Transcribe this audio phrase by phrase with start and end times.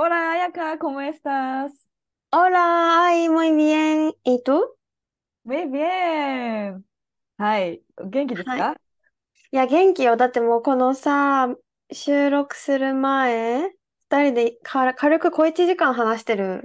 [0.00, 1.72] Hola, Ayaka, ¿cómo estás?
[2.30, 4.14] Hola, ay, muy bien.
[4.22, 4.64] ¿Y tú?
[5.42, 6.84] Muy bien!
[7.36, 8.76] はい、元気ですか、はい
[9.50, 10.16] いや、元気よ。
[10.16, 11.48] だってもうこのさ、
[11.90, 13.72] 収録する前、
[14.08, 16.62] 二人でか軽く小一時間話してる。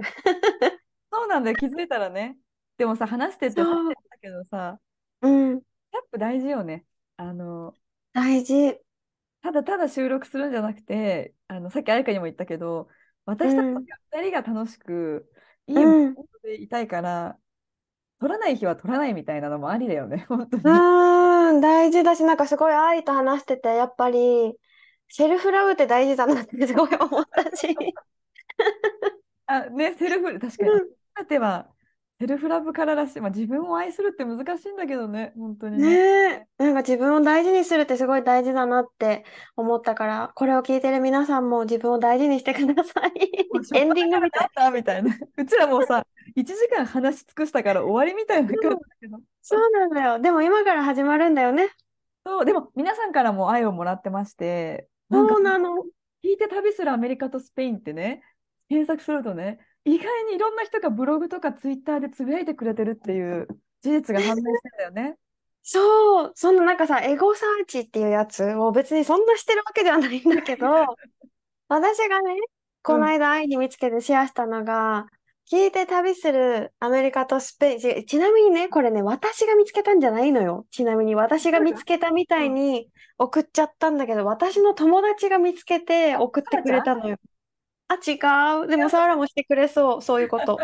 [1.10, 2.38] そうなんだよ、気づいたらね。
[2.78, 4.78] でもさ、話してってさそうっき言ったけどさ、
[5.22, 6.84] うん、キャップ大事よね。
[7.16, 7.74] あの、
[8.12, 8.78] 大事。
[9.42, 12.88] ただただ収録するんじゃなくて、あのさっき彩香にも言ったけど、
[13.26, 15.30] 私たちうん2人が楽しく、
[15.66, 17.38] いいうんモードでいたいから、
[18.20, 20.62] 撮らない日は撮らないみたいなのもありだよね、 本当に。
[20.62, 24.54] うーん、大事だし、なんかすごい愛と話してて、やっぱり、
[25.08, 27.76] セルフラブって大事だなってすごい思ったし。
[29.46, 30.80] あ、ね、セルフ、確かに。
[30.80, 30.90] うん
[31.42, 31.73] は、
[32.20, 35.88] セルフラブからだし、まあ、自分を愛するって難しいんだけどね、本当にね。
[35.88, 39.24] ねえ、なんか自分を大事にするってすごい大事だなって
[39.56, 43.12] 思ったから、これを聞いてる皆さんも自分を大事にしてください。
[43.74, 44.48] エンディングみたい。
[44.54, 45.16] なみたいな。
[45.36, 48.70] うちらもうさ、1時間話し尽くしたから終わりみたいな感じだ
[49.00, 49.18] けど。
[49.42, 50.20] そうなんだよ。
[50.20, 51.68] でも今から始まるんだよね。
[52.24, 55.84] そう、でも皆さんからも愛をもらってまして、そうなの。
[56.24, 58.22] 聞いて旅するアメリカとスペインってね、
[58.68, 63.48] 検索するとね、意外にいろんな人がブログとかツイッターでつぶやいてくれてるっていう
[63.82, 65.16] 事実が判明してんだよね。
[65.62, 70.66] そう、そんななんかさ、エゴサーチっていうやつを別にそんなしてるわけではないんだけど、
[71.68, 72.36] 私がね、
[72.82, 75.06] この間愛に見つけてシェアしたのが、
[75.50, 80.66] 聞いて旅するアメリカとスペイン、ちちなみにね、これね、私が見つけたんじゃないのよ。
[80.70, 87.16] ちなみに私が見つけたみたいに送っちゃったんだけど、私の友達が見つけて送ってくれたのよ。
[87.94, 88.66] あ、違う。
[88.68, 90.58] でも、サーラもしてくれそう、そういうこと。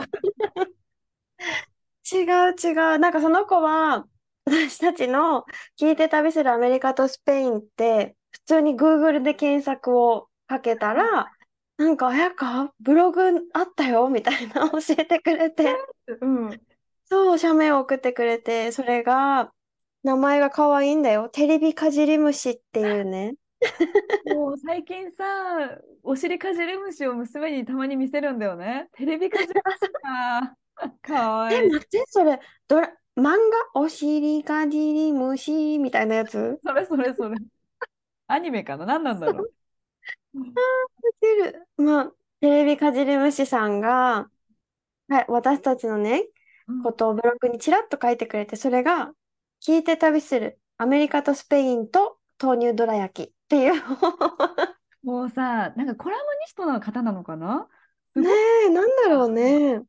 [2.12, 2.98] 違う違う。
[2.98, 4.06] なんかその子は、
[4.44, 5.44] 私たちの
[5.80, 11.30] 聞いて旅するアメリカとスペインって、普通に Google で検索をかけたら、
[11.76, 13.22] なんか、あやか、ブログ
[13.54, 15.76] あったよ、みたいな教えてくれて、
[16.20, 16.60] うん。
[17.04, 19.52] そう、写メを送ってくれて、それが、
[20.02, 21.28] 名前が可愛いんだよ。
[21.28, 23.34] テレビかじり虫っていうね。
[24.34, 25.24] もう最近さ、
[26.02, 28.88] お尻かじり虫を娘にたまに見せるんだよね。
[28.92, 30.56] テレビかじり虫か。
[31.02, 31.70] かわえ、いい。
[31.70, 33.22] 待って、それ、ドラ、漫
[33.74, 33.80] 画？
[33.80, 36.58] お尻かじり虫みたいなやつ？
[36.64, 37.36] それそれそれ。
[38.28, 38.86] アニメかな？
[38.86, 39.52] 何なんだろう。
[41.20, 41.66] てる。
[41.76, 44.30] まあ、テレビかじり虫さんが、
[45.08, 46.24] はい、私たちのね、
[46.68, 49.12] うんことをブログにちらっと書いてくれて、それが、
[49.60, 53.82] 聞いて旅するアメリカとスペインと豆乳どら焼きっていう。
[55.02, 57.68] もうさ、なんかコラムニストの方なのかな？
[58.14, 58.26] ねい
[58.66, 59.82] え、なんだろうね。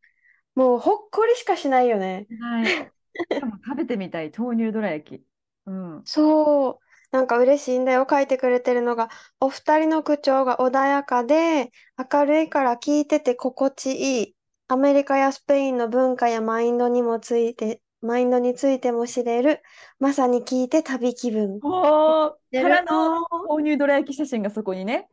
[0.56, 2.28] もうほっこりしかしないよね。
[2.40, 2.66] はい。
[2.66, 5.26] しかも食べてみたい豆乳どら焼き。
[5.68, 6.02] うん。
[6.06, 6.80] そう。
[7.12, 8.08] なんか嬉しいんだよ。
[8.10, 9.10] 書いてくれてるのが。
[9.40, 11.72] お二人の口調が穏やかで、
[12.12, 14.36] 明るいから聞いてて心地いい。
[14.70, 19.62] アメリカやスペインの文化やマインドにもついて、マインドについても知れる。
[20.00, 21.60] まさに聞いて旅気分。
[21.64, 25.08] おからのの豆乳どら焼き写真がそこにね、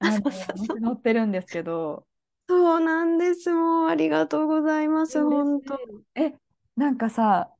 [0.00, 0.20] 載
[0.92, 2.06] ってるんですけど、
[2.48, 3.52] そうなんです。
[3.52, 5.22] もうありがとうございます。
[5.22, 5.78] 本当。
[6.14, 6.34] え、
[6.76, 7.50] なんかさ、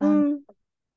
[0.00, 0.40] うん。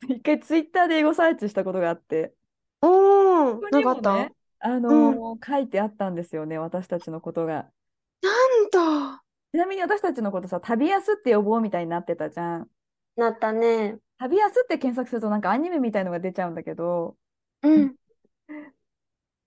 [0.07, 2.33] 一回ツイッターでエゴサーチしたことがあって、
[2.81, 4.31] おー、ここなかった？
[4.59, 7.67] あのー書いてあったんですよね、私たちのことが。
[8.21, 8.31] な
[8.65, 9.21] んと、
[9.53, 12.67] ちなみに私たちのことさ、旅安って呼ぼうみたいになってたじゃん。
[13.17, 13.97] なったね。
[14.19, 17.15] 旅安って検索するとなんかアニメみたいのが出ちゃうんだけど、
[17.61, 17.95] うん。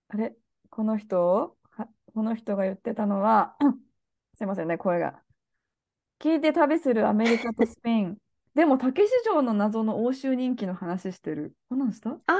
[0.09, 0.35] あれ？
[0.69, 1.57] この人？
[1.71, 3.55] はこの人が言ってたのは、
[4.37, 5.21] すいませんね、声が。
[6.19, 8.17] 聞いて旅するアメリカとスペイン。
[8.53, 11.53] でも、竹市場の謎の欧州人気の話してる。
[11.69, 12.11] こんなんした？
[12.11, 12.37] ああ、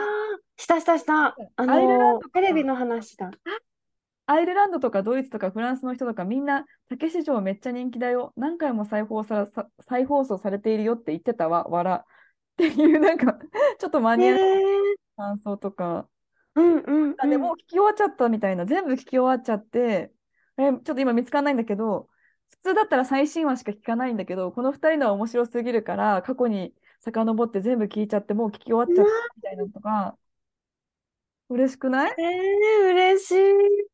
[0.58, 1.28] したしたした。
[1.28, 3.32] あアイルランドテレビの話だ。
[4.32, 8.32] アイルランドとかドイツとかフランスの人とかみんな竹市場めっちゃ人気だよ。
[8.38, 12.06] 何回も再放送さ、再放送されているよって言ってたわ、わら。
[12.54, 13.38] っていうなんか
[13.78, 14.40] ちょっとマニアな
[15.18, 16.08] 感想とか。
[16.56, 17.16] うんうんうん。
[17.18, 20.14] あでもう聞き終わっちゃったみたいな、全部聞き終わっちゃって、
[20.58, 22.10] え、ちょっと今見つかんないんだけど、
[22.52, 30.18] 普通だったら最新話しか聞かないんだけど、この2人のは面白すぎるから、過去に遡って全部聞いちゃって、もう聞き終わっちゃったみたいなのとか、
[31.50, 32.16] 嬉しくない？
[32.18, 33.92] えー、嬉しい。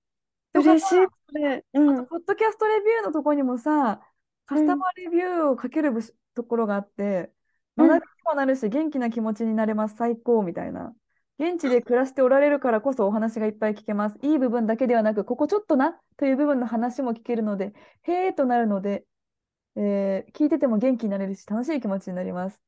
[0.62, 1.66] 嬉しい、さ、それ。
[1.74, 2.08] あと、うん。
[2.08, 4.02] ポッドキャストレビューのとこにもさ、
[4.46, 4.80] カスタうん。
[4.80, 5.94] マーレビューを書ける
[6.36, 7.34] ところがあって、
[7.78, 7.88] うん。
[7.88, 10.96] 学びにもなるし、元気な気持ちになれます、最高みたいな。
[11.40, 14.18] 現地で暮らしておられるからこそお話がいっぱい聞けます。
[14.24, 17.74] いい部分だけではなく、ここちょっとなという部分の話も聞けるので、
[18.04, 19.06] へーとなるので、
[19.76, 22.60] えー聞いてても元気になれるし、楽しい気持ちになります。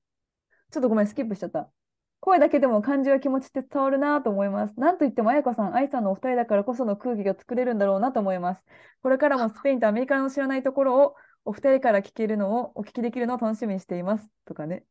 [0.71, 1.71] ちょっとごめん、スキップしちゃった。
[2.19, 4.79] 声だけでも感じや気持ちって伝わるなと思います。
[4.79, 8.63] なんといっても、彩香さん、愛さんのお二人だからこその空気が作れるんだろうなと思います。
[9.01, 14.29] これからもスペインとアメリカの知らないところをお二人から聞けるのを、お聞きできるのを楽しみにしています。
[14.45, 14.83] とかね。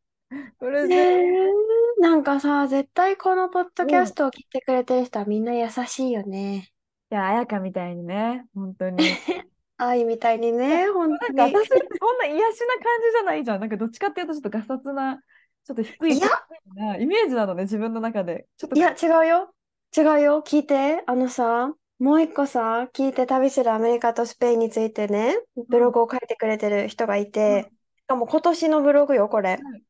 [0.61, 0.95] 嬉しい。
[0.95, 6.73] ねえ、なんかさ、絶対このポッドキャストを聞いてくれてる人はみんな優しいよね。
[7.11, 8.99] や、彩香みたいにね、本当に。
[9.81, 11.37] 愛みたいにいや、ね、本当に。
[11.37, 13.61] なんか私そんな癒しな感じじゃないじゃん。
[13.61, 15.21] なんかどっちかっていうとちょっとガサツな、
[15.69, 16.29] ちょっと低いいや、
[16.75, 18.47] なイメージなのね、自分の中で。
[18.57, 19.55] ちょっといや、違うよ。
[19.95, 20.43] 違うよ。
[20.47, 21.03] 聞いて。
[21.07, 29.51] あのさ、もう一個さ、聞いて旅するアメリカとスペインについてね、うん、ブログを書いてくれてる人がいうん、て、しかも今年のブログよ、これ。
[29.51, 29.83] はい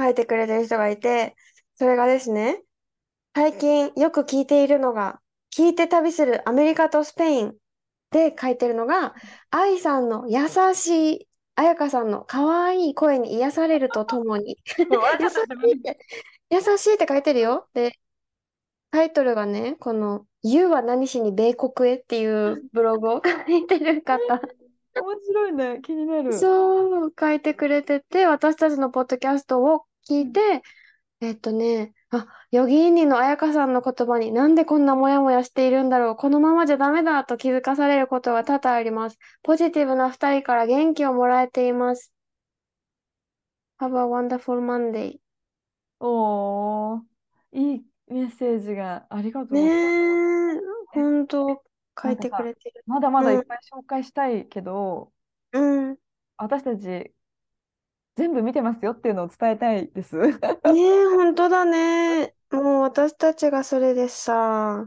[0.00, 1.36] 書いてくれてる人がいて、
[1.76, 2.62] それがですね、
[3.34, 5.20] 最近よく聞いているのが、
[5.56, 7.54] 聞いて旅するアメリカとスペイン
[8.10, 9.14] で書いてるのが、
[9.50, 14.84] 愛さんの優しい、彩香さんの可愛い声に癒されると ともに、優
[15.30, 15.36] し。
[15.68, 15.98] いって、
[16.50, 17.68] 優しいって書いてるよ。
[17.74, 17.92] で、
[18.90, 21.94] タイトルがね、この、You は何しに米国へ？
[21.96, 24.18] っていう ブログを書いてる方。
[24.94, 26.32] 面白いね、気になる。
[26.32, 30.62] そう、書いてくれてて、私たちのポッドキャストを聞うん、いて、
[31.20, 39.18] えっとね、あ、ヨギーニの彩香さんの言葉になんでこんなモヤモヤしているんだろう、このままじゃダメだと気づかされることが多々あります。
[39.42, 42.12] ポジティブな二人から元気をもらえています。
[43.80, 45.20] Have a wonderful Monday.
[46.00, 47.02] おー、
[47.52, 50.22] いいメッセージがありがとうねございます。
[50.94, 51.64] え、え、本当
[52.00, 52.84] 書いてくれてる。
[52.86, 55.12] まだまだいっうん、ぱい紹介したいけど、
[55.52, 55.58] う
[55.92, 55.98] ん。
[56.36, 57.14] 私たち
[58.16, 60.16] 全部見てますよっていうのを伝えたいです。
[60.18, 62.34] ねえ、本当だね。
[62.50, 64.86] もう私たちがそれでさ、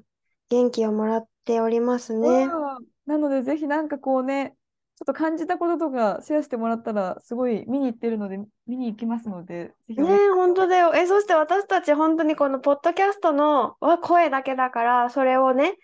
[0.50, 2.46] 元気をもらっておりますね。
[2.46, 2.86] うん。
[3.06, 4.56] なので、ぜひなんかこうね、
[4.98, 8.38] ちょっと感じたこととかシェアしてもらったら、すごい見に行ってるので、
[8.68, 10.94] 見に行きますので、ねえ、本当だよ。
[10.96, 15.76] え、そして私たち本当にこのポッドキャストのは声だけだから、それをね、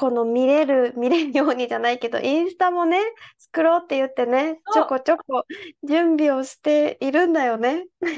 [0.00, 2.98] この見れる、見れるようにじゃないけど、インスタもね、
[3.36, 5.44] 作ろうって言ってね、ちょまこちょこ
[5.86, 7.84] 準備をしているんだよね。
[8.00, 8.08] す。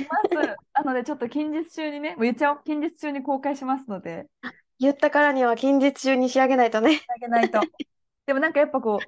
[0.75, 2.61] なので、ちょっと近日中にね、もう言っちゃおう。
[2.64, 4.29] 近日中に公開しますので、
[4.79, 7.00] 言ったからには近日中に仕上げないとね。
[7.08, 7.58] あげないと。
[8.26, 9.00] でもなんかやっぱこ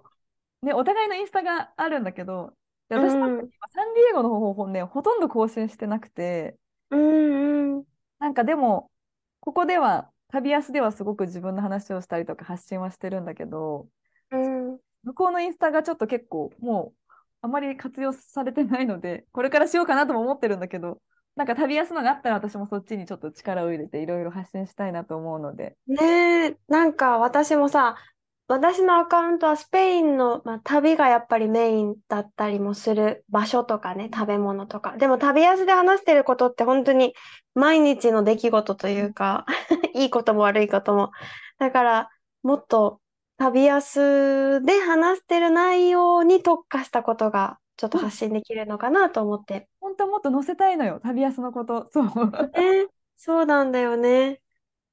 [0.63, 2.55] う、ね、お互いのインスタがあるんだけど、
[2.89, 6.57] で、う私なんかん、今サンディエゴの方法ね、ほとんど更新してなくて、
[6.91, 7.85] うん、うん、
[8.19, 8.91] なんかでも、
[9.39, 13.87] ここでは、旅安ではすごく自分の話をしたりとか発信はしてるんだけど、
[14.33, 14.79] うん。
[15.05, 20.99] 向こうのインスタがちょっと結構もうあまり活用されてないので、これからしようかなとも思ってるんだけど、
[21.37, 25.77] なんか旅安のがあったら私もそっちにちょっと力を入れていろいろ発信したいなと思うので。
[25.87, 27.97] ねえ、なんか私もさ、
[28.47, 34.97] 私のアカウントはスペインの、まあ、旅がやっぱりメインだったりもする場所とかね、食べ物とか。
[34.99, 37.15] でも旅安で話してることって本当に
[37.55, 39.47] 毎日の出来事というか、
[39.95, 41.11] いいことも悪いことも。
[41.59, 42.11] だから、
[42.43, 43.01] もっと
[43.39, 49.69] 旅安で話してる内容に特化したことがちょっと発信できるのかなと思って。
[49.81, 51.89] 本当はもっと載せたいのよ、旅安のこと。
[51.93, 52.07] そう。
[52.07, 54.43] ね、そうなんだよね。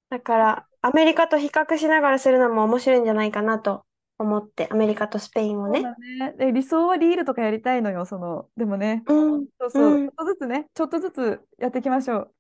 [0.10, 3.86] だから、アメリカと比較しながらするのも面白いんじゃないかなと
[4.18, 5.82] 思って、アメリカとスペインをね。
[5.82, 6.38] そうだね。
[6.38, 8.50] で、理想はリールとかやりたいのよ、その。
[8.58, 12.32] でもね、うん、そうそう、うんちょっとずつね、ちょっとずつやっていきましょ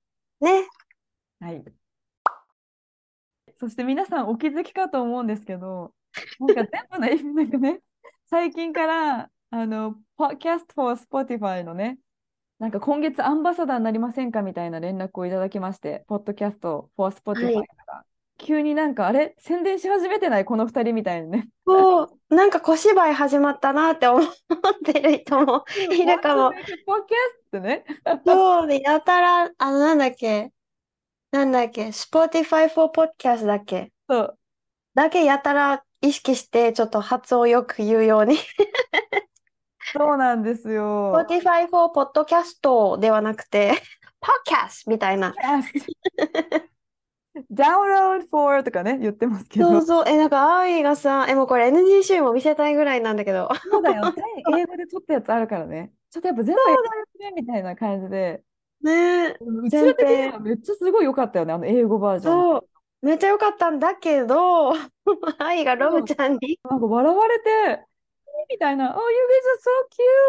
[0.42, 0.46] う。
[0.46, 0.68] ね。
[1.40, 1.64] はい。
[3.58, 5.94] そして皆さんお気づきかと思うんですけど、
[6.40, 7.82] なんか全部の意味なんかね、
[8.26, 12.00] 最近から、あの、Podcast for Spotify のね、
[12.60, 18.06] なんか今月アンバサダーになりませんかみたいな連絡をいただきまして、Podcast for Spotify はいから。
[18.42, 19.36] 急になんか、あれ？
[19.40, 20.46] 宣伝し始めてない？
[20.46, 21.48] この二人みたいにね。
[21.66, 24.30] そう、なんか小芝居始まったなって思っ
[24.84, 26.50] てる人もいるかも。
[26.50, 27.08] What's the podcast っ
[27.52, 27.86] てね。
[28.26, 30.52] そうで、やたら、あの、なんだっけ、
[31.32, 34.38] なんだっけ、Spotify for Podcast だっけ、そう。
[34.96, 38.38] だけやたら意識して、ちょっと発音よく言うように。
[39.94, 41.14] そうなんですよ。
[41.14, 43.74] Spotify for Podcast ではなくて、
[44.22, 45.34] Podcast みたいな。
[47.34, 49.70] Podcast Download for とかね、言ってますけど。
[49.70, 53.50] そうそう、え、なんか、愛がさ、え、もうこれ NG 集も見せたいぐらいなんだけど。
[53.72, 54.14] そうだよ。
[54.48, 55.92] 全英語で撮ったやつあるからね。
[56.10, 56.82] ちょっとやっぱ全部英語
[57.20, 58.44] でねみたいな感じで。
[58.82, 62.34] ねえ、うちら的にはめっちゃすごい良かったよね、あの英語バージョン。
[62.34, 64.74] そう、めっちゃ良かったんだけど、
[65.38, 66.60] 愛がロブちゃんに。
[66.68, 67.86] なんか笑われて、
[68.50, 69.18] みたいな、Oh, you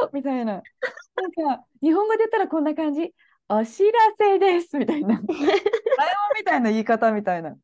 [0.03, 0.11] guys are so cute!
[0.13, 0.55] みたいな。
[0.55, 3.15] なんか、日本語で言ったらこんな感じ。
[3.49, 5.21] お知らせですみたいな。
[6.37, 7.57] みたいな言い方みたいな。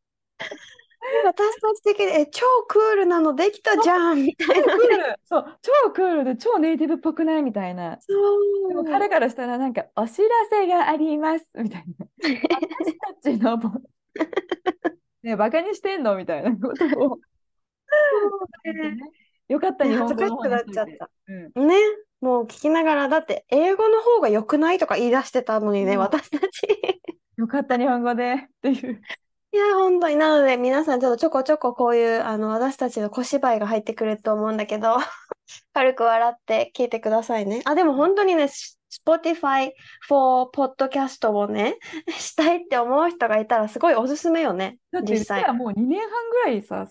[1.25, 4.55] 私たち的に、え、超クールなのできたじゃんみたいな。
[4.55, 7.99] 超クール、そう、超クールで超ネイティブっぽくないみたいな。
[8.69, 8.85] でも。
[8.85, 12.07] 彼からしたらなんか、お知らせがありますみたいな。
[12.23, 13.59] 私たちの、
[15.23, 17.19] ね、バカにしてんのみたいなことを。
[19.49, 21.09] よかった、日本語の方にしといて恥ずかしくなっちゃっ
[21.57, 21.75] うんね、
[22.21, 26.98] もう聞きながら、だって英語の方が良くないとか言い出してたのにね、そう私たち。
[27.39, 29.01] よかった、日本語でっていう。
[29.53, 30.17] いや、本当に。
[30.17, 34.97] なので、皆さんちょっとちょこちょここういう、あの、私たちの小芝居が入ってくると思うんだけど、
[35.73, 37.63] 軽く笑って聞いてくださいね。
[37.65, 38.49] あ、でも本当にね、
[38.91, 39.71] Spotify
[40.09, 41.79] for Podcast をね、
[42.11, 45.47] したいって思う人がいたらすごいおすすめよね、だって、実際うち。
[45.47, 46.89] らもう2年半ぐらいさ、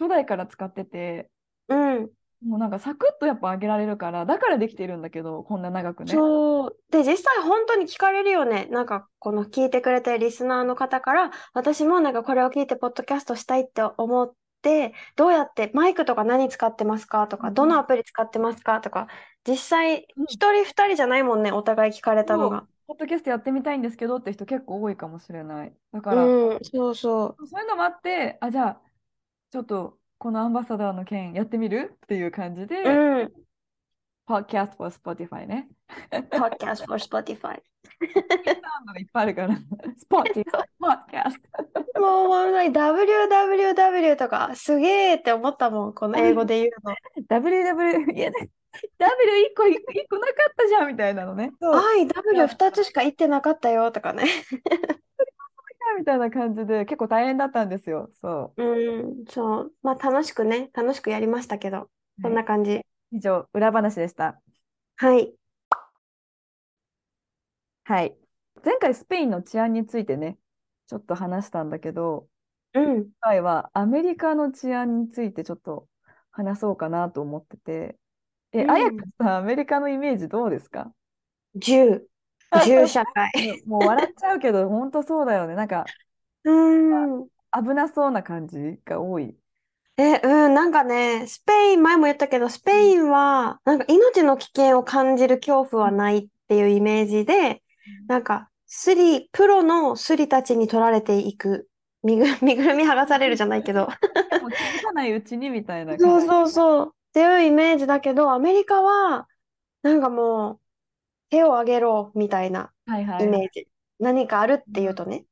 [0.00, 1.28] 初代から使ってて、
[1.68, 2.10] うん。
[2.44, 6.12] もうなんかサクッとやっぱ上げられるから、だからできてるんだけど、こんな長くね。
[6.12, 6.76] そう。
[6.90, 8.66] で、実際本当に聞かれるよね。
[8.70, 14.32] なんか、この聞いてくれてるリスナーの方から、私もなんかこれを聞いてポッドキャストしたいって思っ
[14.62, 17.28] て、どうやって、マイクとか何使ってますか？
[17.28, 18.80] とか、うんどのアプリ使ってますか？
[18.80, 19.08] とか、
[19.46, 22.66] 実際、うん一人二人じゃないもんね、お互い聞かれたのが。
[22.88, 25.72] ポッドキャストやってみたいんですけどって人結構多いかもしれない。
[25.92, 28.80] だから、うん、そうそそういうのもあって、あ、じゃあ、
[29.50, 31.98] ちょっとこのアンバサダーの件やってみる？
[32.04, 32.88] っていう感じで、う。
[32.88, 33.32] うん。
[34.28, 35.66] Podcast for Spotify ね。
[36.30, 37.56] Podcast for Spotify。
[37.56, 39.58] いっぱいあるから、
[40.08, 40.44] Spotify
[40.80, 41.40] Podcast。
[42.00, 46.94] もう本当に WWW とか、すげーって思ったもん、この英語で言うの。
[47.28, 48.50] WW、いや、ね
[49.00, 49.08] W1
[49.56, 51.50] 個、一個なかったじゃんみたいなのね。
[51.60, 54.26] そう、IW2 つしか言ってなかったよとかね。
[55.98, 58.10] みたいな感じで結構大変だったんですよ。
[58.14, 59.72] そうん、そう。
[59.82, 62.22] まあ楽しくね、楽しくやりましたけど、う。
[62.22, 62.82] そんな感じ。
[63.10, 64.40] 以上、裏話でした。
[64.96, 65.34] はい。
[67.84, 68.16] はい。
[68.64, 70.38] 前回スペインの治安についてね、
[70.86, 72.28] ちょっと話したんだけど、
[72.74, 72.96] うん。
[73.04, 75.88] 今回はアメリカの治安についてちょっと
[76.30, 77.98] 話そうかなと思ってて、
[78.52, 80.92] え、うんあやかさん、アメリカのイメージどうですか？
[81.54, 82.06] 銃。
[82.64, 83.30] 銃社会。
[83.66, 85.54] もう笑っちゃうけど、本当そうだよね。
[85.54, 85.84] なんか
[86.44, 87.26] うん。
[87.52, 89.36] 危なそうな感じが多い。
[89.98, 97.62] え、うん、なんかね、スペイン、前も言ったけど、スペインは、なんか命の危険を感じる恐怖はないっていうイメージで、
[98.08, 101.68] なんか、スリ、プロのスリたちに取られていく。
[102.02, 103.82] 身ぐ、 身ぐるみ剥がされるじゃないけど。
[103.82, 106.20] もう気づかないうちにみたいなそう。
[106.22, 106.86] そうそう。
[106.88, 109.28] っていうイメージだけど、アメリカは、
[109.82, 110.60] なんかもう、
[111.32, 113.24] 手を挙げろ、みたいなはいはいはい。
[113.24, 113.66] イメージ。
[113.98, 115.24] 何かあるっていうとね。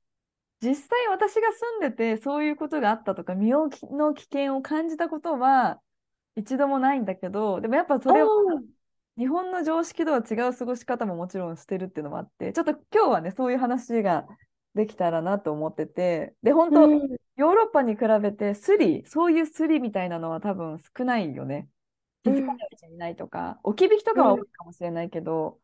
[0.63, 5.81] 実際私が住んでてそういうことがあったとか身の危険を感じたことは
[6.37, 8.63] 一度もないんだけどでもやっぱそれはおー
[9.17, 14.27] 日本の常識とは違う過ごし方ももちろんしてるっていうのもあってちょっと今日はねそういう話が
[14.75, 17.01] できたらなと思っててで本当、うん
[17.37, 21.69] ヨーロッパに比べてスリそういうスリみたいなのは多分少ないよね
[22.23, 25.59] 気づかないうちにないとか、置き引きとかは多いかもしれないけど、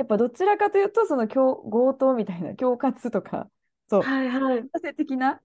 [0.00, 3.50] やっぱどちらかというとその強強盗みたいな恐喝とか
[3.88, 4.70] そうはいはい。
[4.82, 5.40] 性的な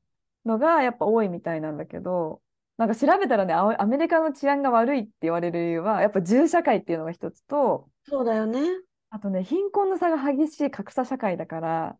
[0.45, 2.41] のがやっぱ多いみたいなんだけど、
[2.77, 8.61] なんか調べたらね、アアメリカの治安が悪いって言われる理由は、やっぱ銃社会っていうのが一つと、そうだよね。
[9.09, 11.99] あとね、貧困の差が激しい格差社会だから、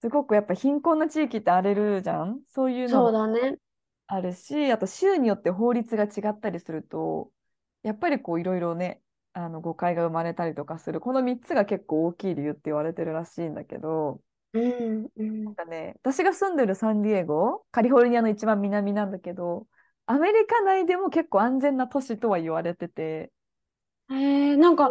[0.00, 3.58] すごくやっぱ貧困な地域って荒れるじゃんそういうのそうもだね。
[4.08, 7.32] あるし、あと州によって法律が違ったりすると、
[7.84, 9.02] やっぱりこういろいろね、
[9.34, 11.00] あの誤解が生まれたりとかする。
[11.00, 14.22] この3つが結構大きい理由って言われてるらしいんだけど、
[14.52, 15.56] うん、うんなん。
[15.56, 19.66] かね、私が住んでるサンディエゴ、カリフォルニアの一番南なんだけど、
[20.06, 23.32] アメリカ内でも結構安全な都市とは言われてて、
[24.10, 24.90] えー、なんか、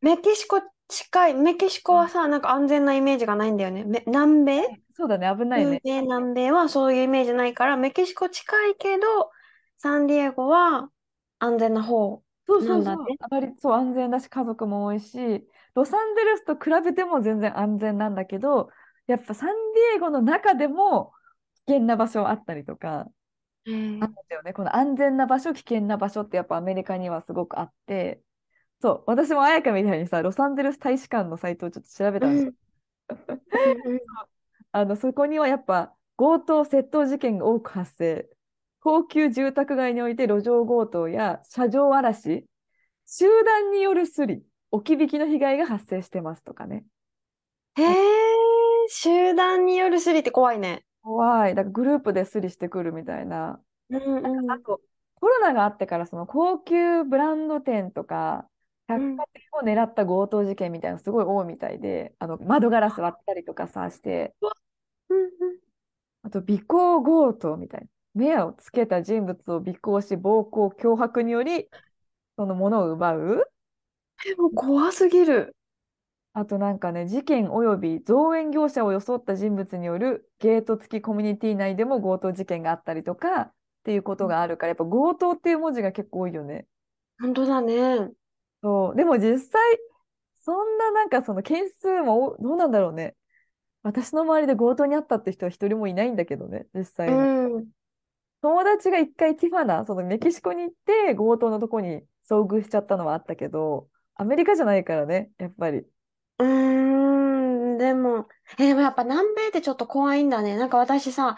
[0.00, 3.84] メキシコ近い、メキシコはさ、なんか安全なイメージがないんだよね。
[3.84, 4.82] め南米？
[4.94, 5.80] そうだね、危ないね。
[5.84, 9.30] 南米はそういうイメージないから、メキシコ近いけど、
[9.78, 10.90] サンディエゴは
[11.38, 12.22] 安全な方。
[12.46, 13.14] そうそうそう。
[13.20, 15.16] あまりそう安全だし、家族も多いし、
[15.74, 18.70] ロサンゼルスと比べても全然安全なんだけど、
[19.06, 21.12] やっぱサンディエゴの中でも
[21.66, 23.06] 危険な場所あったりとか、
[23.66, 24.52] えーあったんだよね。
[24.54, 28.22] この安全な場所、危険な場所ってやっぱアメリカにはすごくあって、
[28.80, 32.54] そう、私も彩香みたいにさ、ロサンゼルス大使館のサイトをちょっと調べたんですよ。
[34.72, 38.28] あの、そこにはやっぱ強盗、窃盗事件が多く発生。
[38.82, 42.46] 高級住宅街において路上強盗や車上荒らし、
[43.06, 46.84] 集団によるスリ、置き引きの被害が発生してますとかね。
[47.76, 47.94] へえ、
[48.88, 50.84] 集団によるスリって怖いね。
[51.02, 51.54] 怖い。
[51.54, 53.62] だからグループでスリしてくるみたいな。
[53.90, 54.50] うんうん。
[54.50, 54.80] あと、
[55.14, 58.48] コロナがあってから、その高級ブランド店とか、
[58.88, 64.34] 百うん貨店を狙った強盗事件みたいなのすごい多いみたいで、あの窓ガラス割ったりとかさして、
[65.08, 65.58] うん
[66.22, 67.86] あと尾行強盗みたいな。
[68.14, 71.68] 目をつけた人物を尾行し、暴行、脅迫により、
[72.36, 73.50] そのものを奪う？
[74.24, 75.56] でも怖すぎる。
[76.34, 83.52] あとなんかね、事件及び造園業者を装った人物によるゲート付きコミュニティ内でも強盗事件があったりとかっ
[83.84, 86.66] ていうことがあるから、やっぱ強盗っていう文字が結構多いよね。
[87.20, 88.10] 本当だね。
[88.62, 88.96] そう。
[88.96, 89.60] でも実際、
[90.44, 93.14] そんななんかその件数もどうなんだろうね。
[93.82, 97.16] 私の周りで強盗にあったって人は一人もいないんだけどね、実う際に。
[97.58, 97.66] ん。
[98.42, 105.86] 友達が一回ティファナ、そのメキシコに行って強盗のとこに遭遇しちゃったのはあったけど、アメリカじゃないからね、やっぱり。
[106.38, 107.78] うーん。
[107.78, 110.56] でも、え、でもやっぱ南米ってちょっと怖いんだね。
[110.56, 111.36] なんか私さ、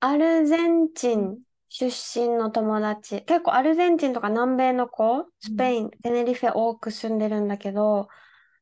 [0.00, 1.86] アルゼンチうんン出
[2.20, 8.08] 身の友達、結構アルゼンチンとか南米の子、スペイン、テネリフェ多く住んでるんだけど、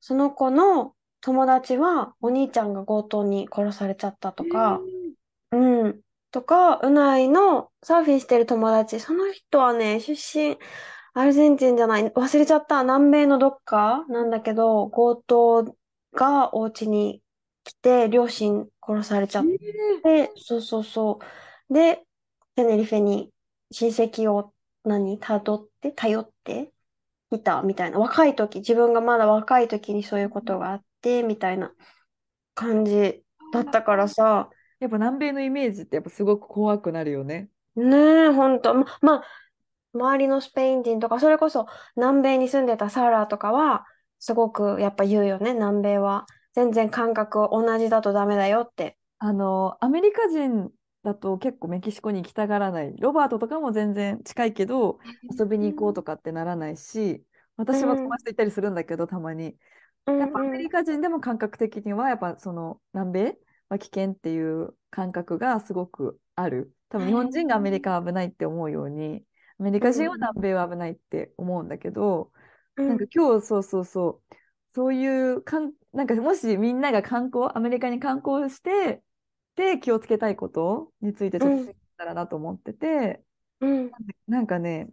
[0.00, 4.86] その子の友達はお兄ちゃんが強盗に殺されちゃったとか、
[5.52, 6.02] うん。
[6.30, 10.58] とか、うないのサーフィンしてる友達、その人はね、出身、
[11.14, 14.04] アルゼンチンじゃない、忘れちゃった、南米のどっか？
[14.08, 15.76] なんだけど、強盗
[16.12, 17.22] がお家に
[17.64, 19.44] 来て、両親殺されちゃっ
[20.04, 21.18] ええて、そうそうそ
[21.70, 21.74] う。
[21.74, 22.04] で、
[22.56, 23.32] テネリフェに
[23.72, 24.52] 親戚を
[24.84, 26.72] 何、たどって、頼って
[27.32, 27.98] いたみたいな。
[27.98, 31.72] 若い時、自分がまだ若い時にそういうことがあって、みたいな
[32.54, 34.48] 感じだったからさ、
[34.80, 37.50] やっぱ南米のイメージってやっぱすごく怖くなるよね。
[37.76, 37.96] ね
[38.26, 38.74] え、ほんと。
[38.74, 39.24] ま、まあ、
[39.94, 43.86] 周りのスペイン人とか、それこそ南米に住んでたサラとかは、
[44.18, 46.26] すごくやっぱ言うよね、南米は。
[46.54, 48.98] 全然感覚同じだとダメだよって。
[49.18, 50.72] あの、アメリカ人
[51.02, 52.96] だと結構メキシコに行きたがらない。
[52.98, 54.98] ロバートとかも全然近いけど、
[55.38, 57.24] 遊びに行こうとかってならないし、
[57.56, 59.58] 私は友うん、達と行ったりするんだけど、たまに。
[60.06, 66.74] うん、やっぱアメうん、リカ人でも感覚的には、やっぱその南米は危険っていう感覚がすごくある。
[66.90, 69.24] 多分日本人がアメリカは危ないって思うように、
[69.58, 72.32] アメリカ人はうん、南米は危ないって思うんだけど、
[72.86, 74.36] なんかうん、今日そうそうそう、
[74.70, 79.02] そういうかん、なんかもしみんなが観光、アメリカに観光して、
[79.56, 83.22] で気をつけたいことについてちょっとうん、聞けたらなと思ってて、
[83.60, 83.90] うん。
[84.26, 84.90] なんかね、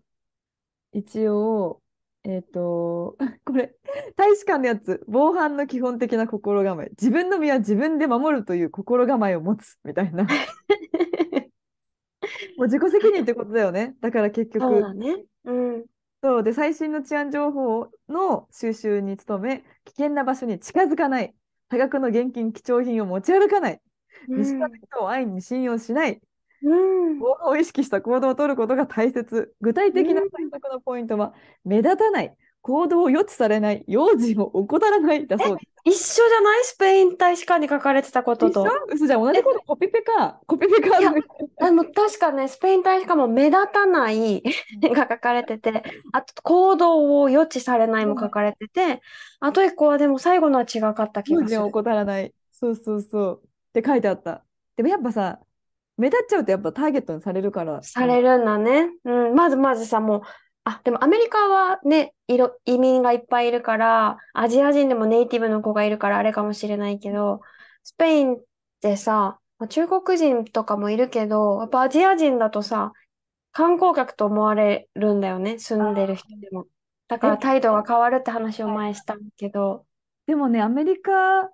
[0.94, 1.82] 一応、
[2.28, 3.74] えっと、 これ、
[4.18, 9.78] 大使館のやつ、防犯の基本的な心構え、自分の身は自分で守るという心構えを持つ。
[9.86, 10.26] みたいな、
[12.58, 13.96] もう自己責任ってことだよね。
[14.02, 15.24] だから結局、そうだね。
[15.46, 15.86] うん、
[16.22, 16.44] そう。
[16.44, 21.34] で、最新の治安情報の収集に努め、危険な場所に近づかない、
[21.70, 23.82] 多額の現金、貴重品を持ち歩かない、
[24.28, 26.22] 見知らうん、ぬ人を安易に信用しない、
[26.70, 29.54] うん、を意識した行動を取ることが大切。
[29.62, 35.68] 具体的な対策のポイントは、目立たない、行動を予知されない、用心を怠らないだそうです。
[35.86, 36.64] 一緒じゃない？
[36.66, 38.66] スペイン大使館に書かれてたこと一緒？
[39.08, 40.42] じゃん、同じことコピペか。
[40.46, 41.00] コピペか。
[41.00, 44.44] いや、でも確かね、スペイン大使館も目立たない
[44.82, 49.02] が書かれてて、あと行動を予知されないも書かれてて、
[49.40, 51.64] あと一個はでも最後のは違かった気用心をがする。
[51.68, 52.34] 怠らない。
[52.52, 53.42] そうそうそう。
[53.44, 54.44] って書いてあった。
[54.76, 55.40] でもやっぱさ、
[55.98, 57.82] 目立っちゃうとやっぱターゲットにされるから。
[57.82, 58.90] されるんだね。
[59.06, 60.22] うん、まずまずさ、もう、
[60.66, 62.14] あ、でもアメリカはね、
[62.66, 67.42] 移民がいっぱいいるから、アジア人でもネイティブの子がいるからあれかもしれないけど、
[67.84, 68.40] スペインっ
[68.82, 72.92] てさ、まあ中国人とかもいるけど、やっぱアジア人だとさ、
[73.52, 76.68] 観光客と思われるんだよね、住んでる人でも。
[77.08, 79.86] だかえ、ら態度が変わるって話を前にしたけど、
[80.26, 81.50] でもね、アメリカ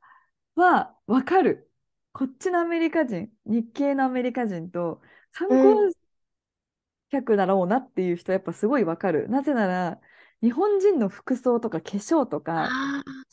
[0.56, 1.70] はわかる。
[2.14, 5.90] こっちのアメリカ人、日系のアメリカ人と観うん。
[5.90, 5.94] 光
[7.12, 9.30] 客だろうなっていう人やっぱすごいわかる。
[9.30, 10.02] なぜなら、
[10.42, 12.78] 日本人の服装とか化粧とか、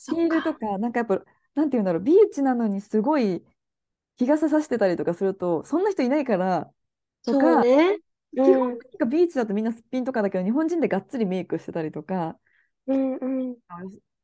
[0.07, 0.59] ヒールとっか。
[0.59, 1.23] か、なんかやっぱ、
[1.55, 3.45] なんていうんだろう、ビーチなのにすごい
[4.17, 6.73] 日傘さしてたりとかすると、そんな人いないから、
[7.25, 7.97] とか、ね。
[8.43, 8.81] 基本うん。
[8.91, 12.39] 的にビーチだとみんなすっぴんとかだけど、日本人でがっつりメイクしてたりとか、
[12.87, 13.57] うん、うん。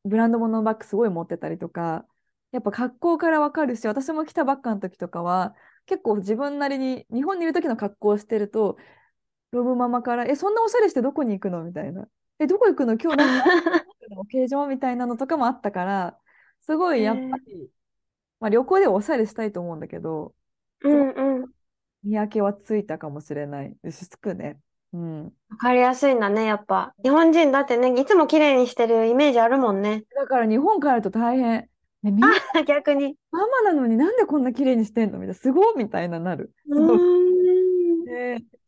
[0.06, 2.06] ブランド物のバッグすごい持ってたりとか、
[2.52, 5.56] やっぱ格好からわかるし、私も来たばっかの時とかは、
[5.86, 8.78] 結構自分なりに日本にいる時の格好をしてると、
[9.52, 11.64] ロブママから、え、そんなおしゃれしてどこに行くの？
[11.64, 12.08] みたいな。
[12.40, 12.98] え、どこ行くの？
[12.98, 13.86] 今日なんか、
[14.18, 16.20] オケージョンみたいなのとかもあったから、
[16.62, 17.70] すごいやっぱえーり、
[18.40, 20.36] まあ、旅行ではおしゃれしたいと思うんだけど、
[20.82, 21.52] うんうん。
[22.04, 23.76] 見分けはついたかもしれない。
[23.84, 24.60] 牛つくね。
[24.94, 25.24] うん。
[25.50, 26.94] わかりやすいんだね、やっぱ。
[27.04, 30.04] 日本人だってね、いつも綺麗にしてるイメージあるもんね。
[30.16, 31.70] だから日本帰ると大変。
[32.04, 32.30] ね、みんな
[32.64, 33.16] 逆に。
[33.32, 35.18] ママなのになんでこんな綺麗にしてんの？
[35.18, 36.54] みたいな、すごいみたいななる。
[36.70, 37.00] うそう。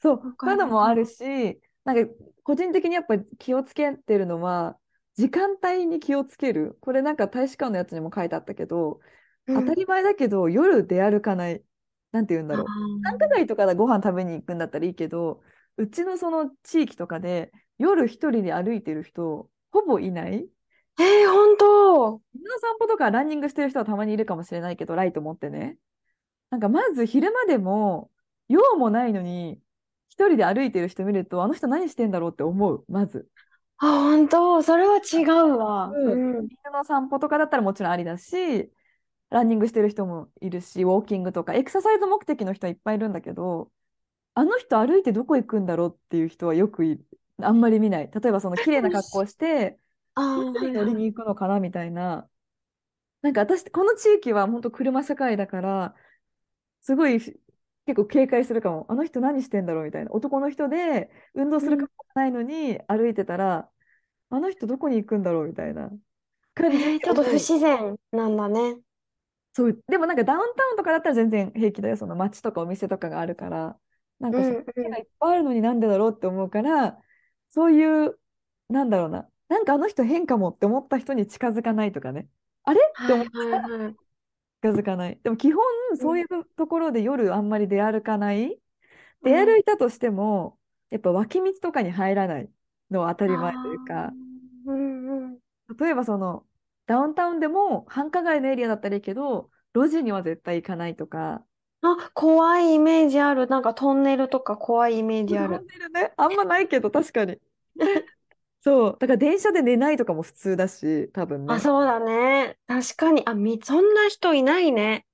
[0.02, 2.14] そう、いうのもあるし、なんか
[2.44, 4.78] 個人的にやっぱり気をつけてるのは、
[5.16, 6.78] 時間帯に気をつける。
[6.82, 9.00] これなんか大使館のやつにも書いてあったけど、
[9.48, 9.62] うん。
[9.62, 11.64] 当たり前だけど夜出歩かない。
[12.12, 12.68] なんて言うんだあろう。
[13.04, 15.42] 繁華ー街とかでご飯食べに行くんだったらいいけど、
[15.78, 20.48] うちのその地域とかで夜一人で歩いてる人、ほぼいない。
[21.00, 22.22] えー、本当。
[22.34, 25.78] 犬の散歩とかランニングしてる人はたまにいるかもしれないけど、ライト持ってね。
[26.50, 28.10] なんかまず昼間でも
[28.48, 29.60] 用もないのに
[30.10, 33.28] 一人で歩いてる人見るとあの人何してんだろうって思うまず。
[33.78, 34.62] あ、本当。
[34.62, 35.92] それは違うわ。
[35.94, 36.38] うん。
[36.38, 36.46] うん。
[36.46, 38.72] 犬の散歩とかだったらもちろんありだし
[39.30, 43.72] ランニングしてる人もいるしウォーキングとかエクササイズ目的の人はいっぱいいるんだけど
[44.34, 47.06] あの人歩いてどこ行くんだろうっていう人はよくいる。
[47.42, 48.10] あんまり見ない。
[48.12, 49.78] 例えばその綺麗な格好をして
[50.16, 51.12] あバあ、乗りに。
[51.14, 52.30] 行くのかなみたいな。
[53.22, 55.96] なんか私この地域は本当車社会だから
[56.82, 57.38] すごい結
[57.96, 58.86] 構警戒するかも。
[58.90, 60.12] あの人何してんだろうみたいな。
[60.14, 61.88] 男の人で運動するかうん。
[61.88, 63.72] もないのに歩いてたら、
[64.30, 65.92] あの人どこに行くんだろうみたいな
[66.56, 67.32] 感じにえー、ちょっと不。
[67.34, 68.80] 自然なんだね。
[69.54, 71.98] そう、でもなんかダウンタウンとかだったら全然平気だよ。
[71.98, 73.80] その街とかお店とかがあるから。
[74.20, 77.02] なんかそのがいっぱいあるのになんでだろうって思うから、
[77.50, 78.20] そういう、
[78.70, 79.30] なんだろうな。
[79.50, 82.30] なんかあの人変かもって思った人に近づかないとかね。
[82.64, 82.82] あれ？
[82.82, 84.10] って思っはいはいはい。
[84.62, 85.20] 近づかない。
[85.24, 85.64] でも基本
[86.00, 86.10] うん。
[86.10, 88.60] そういうところで夜あんまり出歩かない。
[89.24, 89.60] 出歩うん。
[89.60, 90.60] いたとしても、
[90.92, 92.52] やっぱ脇道とかに入らない
[92.92, 94.18] のは当たあり前というあ、か、
[94.66, 95.40] うんうん。
[95.80, 96.46] 例えばその
[96.86, 101.46] ダウンタウンでも繁華街のエリアだったらいいけど、路地には絶対行かないとか、
[101.82, 103.48] あ、怖いイメージある。
[103.48, 105.62] なんかトンネルとか怖いイメージあトる。
[105.62, 107.40] ンネルね、あんまないけど確かに。
[108.62, 111.60] そう、だから電車で寝ないとかも普通だし、多分あ、ね。
[111.60, 112.58] そうだね。
[112.68, 113.24] 確かに。
[113.26, 115.06] あ、み、そんな人いないね。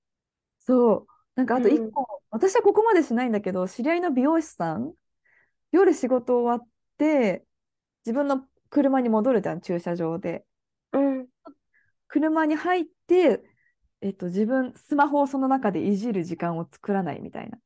[0.60, 1.92] そう、なんかあと一うん。
[1.92, 4.94] 個、私はここまでしないんだけど、知り合いの美容師さん、
[5.72, 7.46] 夜仕事終わって、
[8.06, 10.46] 自分の車に戻るじゃん、駐車場で。
[10.92, 11.28] うん。
[12.08, 13.44] 車に入って、
[14.02, 17.58] えっと、自分、スマホをその中でいじる時間を作らないみたいな。
[17.58, 17.62] っ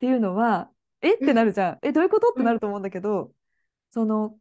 [0.00, 0.70] ていうのは、
[1.00, 1.14] え？
[1.16, 1.28] っうん。
[1.28, 1.78] てなるじゃん。
[1.82, 2.28] え、どういうこと？
[2.30, 2.42] っうん。
[2.42, 3.34] てなると思うんだけど、
[3.90, 4.38] その、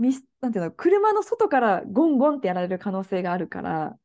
[0.00, 3.98] ミス、なんていうの、車の外からゴンゴンってやられる可能性があるから、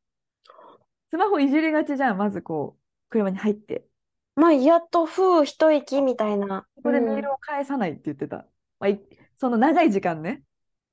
[1.10, 3.88] スマホいじりがちじゃん、まずこう、車に入って。
[4.36, 6.68] まあ、やっとふう一息みたいな。
[6.76, 7.22] ここでメーうん。
[7.22, 8.38] ルを返さないって言ってた。
[8.80, 9.02] まあ、い
[9.38, 10.44] その長い時間ね。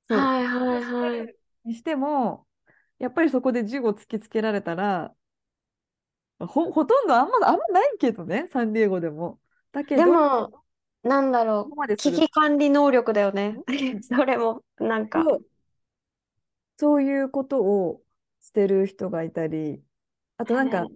[0.09, 1.37] はいはいはい。
[1.65, 2.47] にしても、
[2.99, 5.15] やっぱりそこで銃を突きつけられたら、
[6.41, 9.41] ほ、ほとんどあんま、あんまないけどね、サンディエゴでも。
[9.73, 10.62] だけど、こでも、
[11.03, 11.77] なんだろこう。
[11.77, 12.17] までする。
[12.17, 13.59] 危機管理能力だよね。
[13.67, 15.23] うん それも、なんか。
[15.25, 15.45] そう
[16.79, 18.03] そういうことを
[18.41, 19.83] してる人がいたり、
[20.37, 20.89] あとなんか、へ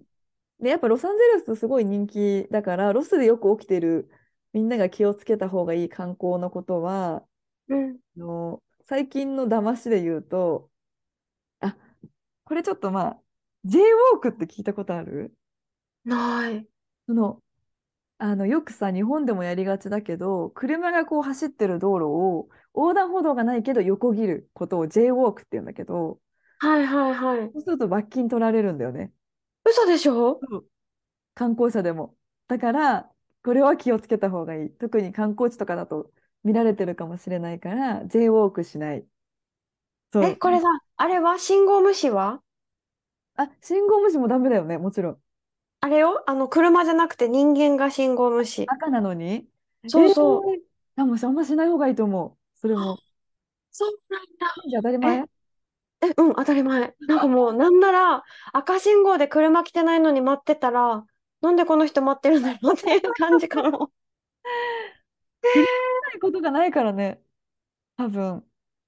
[0.59, 4.09] ね、やっぱロサンゼルスすごい人気だから、ロスでよく起きてる、
[4.53, 7.25] みんなが気をつけた方がいい観光のことは、
[7.67, 7.99] うん。
[8.17, 10.71] あの最近の騙しで言うと、
[11.61, 11.77] あ、
[12.45, 13.21] これちょっとまあ、
[13.65, 15.35] J ウォークって聞いたことある？
[16.05, 16.67] ない。
[17.07, 17.41] その、
[18.19, 26.19] あの、よくさ、日本でもやりがちだけど、車がこう走ってる道路を、横断歩道がないけど横切ることを J ウォークって言うんだけど、
[26.59, 27.51] はいはいはい。
[27.53, 29.13] そうすると罰金取られるんだよね。
[29.63, 30.39] 嘘でしょ？
[30.49, 30.65] そう
[31.35, 32.15] 観光者でも。
[32.47, 33.11] だから、
[33.43, 34.69] これは気をつけた方がいい。
[34.71, 36.11] 特に観光地とかだと
[36.43, 39.05] 見られてるかもしれないから、J ウォークしない。
[40.11, 40.37] そえ、う。
[40.37, 41.37] これさ、あれは？
[41.37, 42.41] 信号無視は？
[43.35, 45.21] あ、信号無視もダメだよね、もちろん。
[45.79, 46.23] あれよ？
[46.25, 48.65] あの、車じゃなくて人間が信号無視。
[48.67, 49.47] 赤なのに？
[49.83, 50.41] えー、そうそう。
[50.95, 52.59] あ、もうあんましない方がいいと思う。
[52.59, 52.97] それも。
[53.71, 54.23] そうなん
[54.69, 55.07] じゃ当たりだ。
[55.13, 55.25] え、前
[56.01, 56.95] え、うん、当たり前。
[57.01, 61.05] なんかもう、なんなら、赤信号で車来てないのに待ってたら、
[61.41, 63.91] なんでこの人待ってるんだろうっていう感じかも。
[65.53, 65.67] 気にし
[66.11, 67.21] ないことがないからね、
[67.97, 68.43] 多分。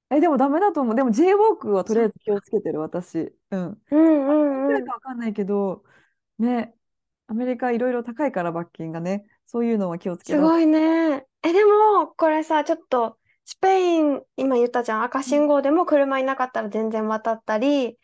[0.09, 0.95] え、でもダメだと思う。
[0.95, 3.31] でも J ウォークはとりそあえず気をつけてる、私。
[3.51, 3.83] うん。
[3.91, 4.85] うんうんうん。
[4.85, 5.83] かわかんないけど、
[6.39, 6.75] ね、
[7.29, 10.39] アメリカいろいろ高いから罰金がね、そういうのは気をつけた。
[10.39, 11.25] すごいね。
[11.43, 17.99] え、でも、これさ、ちょっと、スペイン、今言ったじゃん、赤うん信号でも車いなかったら全然渡ったり、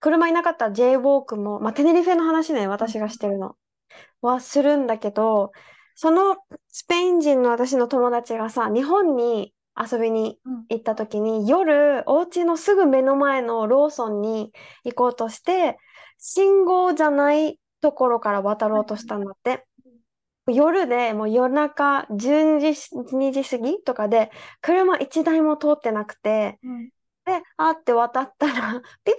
[0.00, 3.56] 車いなかったら J ウォークも、まあ、テネリフェの話ね、うん私がしてるの。
[4.22, 5.52] はするんだけど、
[5.94, 6.36] その
[6.68, 14.52] スペイン人の私の友達がさ、日本に遊びにうん行った時に、夜、お家のすぐ目の前のローソンに
[14.84, 15.76] 行こうとして、
[16.18, 19.66] 信号じゃないところから渡ろうとしたんだって。
[20.46, 26.90] 夜でもう夜中12時、2時過ぎとかで車一台も通ってなくて、うん
[27.24, 28.52] で、あって渡ったら、
[29.04, 29.16] ピピ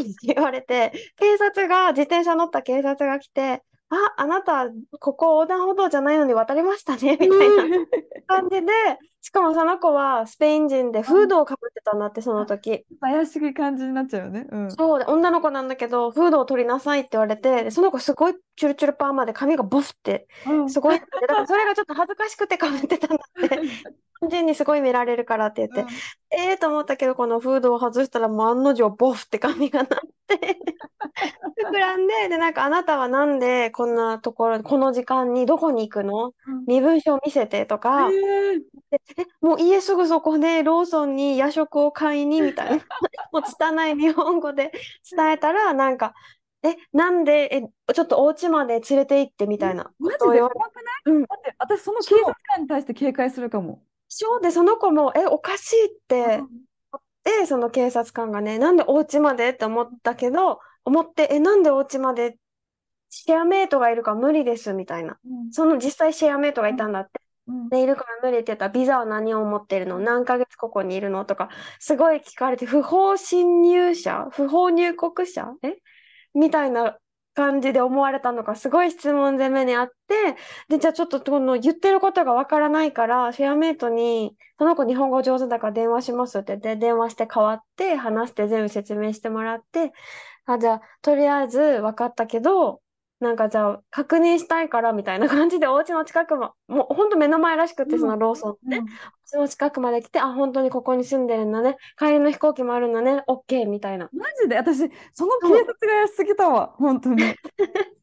[0.00, 7.86] ピピピーって言われて、警察が、自転車乗った警察が来て、あ、あなた、ここ横断歩道じゃないのに渡りましたね、みたいな
[8.26, 8.72] 感じで、
[9.20, 12.86] しかもその子はスペイン人でフードをかぶってたんだって、その時。
[13.00, 14.46] 怪しい感じになっちゃうよね。
[14.50, 14.70] うん。
[14.70, 14.98] そう。
[14.98, 20.70] で、女の子なんだけど、フードを取りなさいって言われて、でその子すごいチュルチュルパーマで髪がボフって、うん。
[20.70, 23.60] すごい、でだからそれがちょっと恥ずかしくてかぶってたんだって。
[24.20, 25.92] 日本人にすごい見られるからって言って、
[26.32, 29.88] ええと思ったけど、このフードを外したらもう案の定ボフって髪がなっ
[30.26, 30.58] て、
[31.70, 36.32] 膨らんで、で、なんかあなたはなんでこんなところ、この時間にどこに行くの？
[36.48, 36.64] うん。
[36.66, 38.60] 身分証見せてとか、えー。
[38.90, 42.76] でえ、もう家すぐそこでローソンに夜食を買いにみたいな、
[43.32, 44.72] もう拙い日本語で
[45.10, 46.14] 伝えたら、なんか、
[46.62, 49.92] え、なんで、え、ちょっとお家まで連れて行ってみたいな。
[49.98, 50.62] マジで怖くない？
[51.06, 51.22] うん。
[51.22, 53.82] だって私その警察官に対して警戒するかも。
[54.08, 56.42] そうで、その子も、え、おかしいって、
[57.22, 62.38] で、その警察官がね、なんでお家までって思ったけど、思って、え、なんでお家まで
[63.10, 65.18] シェアメイトがいるから無理ですみたいな。
[65.24, 65.52] うん。
[65.52, 67.20] その実際シェアメイトがいたんだって。
[67.48, 67.68] うん。
[67.68, 68.66] で、いるから無理って言った。
[68.66, 69.98] ら、ビザは何を持ってるの？
[69.98, 71.24] 何ヶ月ここにいるの？
[71.24, 71.48] とか、
[71.80, 74.28] すごい聞かれて、不法侵入者？
[74.30, 75.54] 不法入国者？
[75.62, 75.78] え？
[76.34, 76.98] みたいな
[77.34, 80.36] 感じで思われたのか、すごい質問攻めにあって、
[80.68, 89.92] で、じゃあちょっとこの言ってることがわからないから、シェアメイトに、その子日本語上手だから電話しますって言って、電話して代わって、話して全部説明してもらって、
[90.46, 92.80] あ、じゃあ、とりあえず分かったけど、
[93.20, 98.78] なんかじゃあ、確認したいからみたいな感じで、お家の近くも、もう本当目の前らしくて、うんそのローソンね。
[98.78, 98.86] うん
[99.30, 101.76] その近くまで来て、あ、本当にここに住んでるんだね。
[101.98, 103.24] 帰りの飛行機もあるんだね。
[103.26, 104.06] オッケーみたいな。
[104.06, 104.56] っマジで？
[104.56, 104.78] 私
[105.12, 107.16] その警察が安すぎたわ本当に。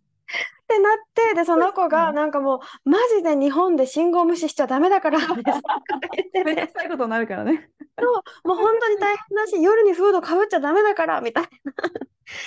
[0.68, 5.44] てなって、で、その子うが、んなんかもう、マジで日本で信号無視しちゃダメだからって言っ
[6.32, 7.70] てめいことになるからね。
[8.44, 11.50] もう本当に大変だし、夜にフードかぶっちゃダメだから、みたいな。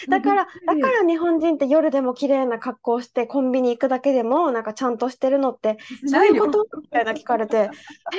[0.08, 7.56] だから、だから日本人って夜でも綺麗な格好をして、コンビニ行くだけでも、なんかちゃんとしてるのって、そういうことみたいな聞かれて、
[8.14, 8.18] え、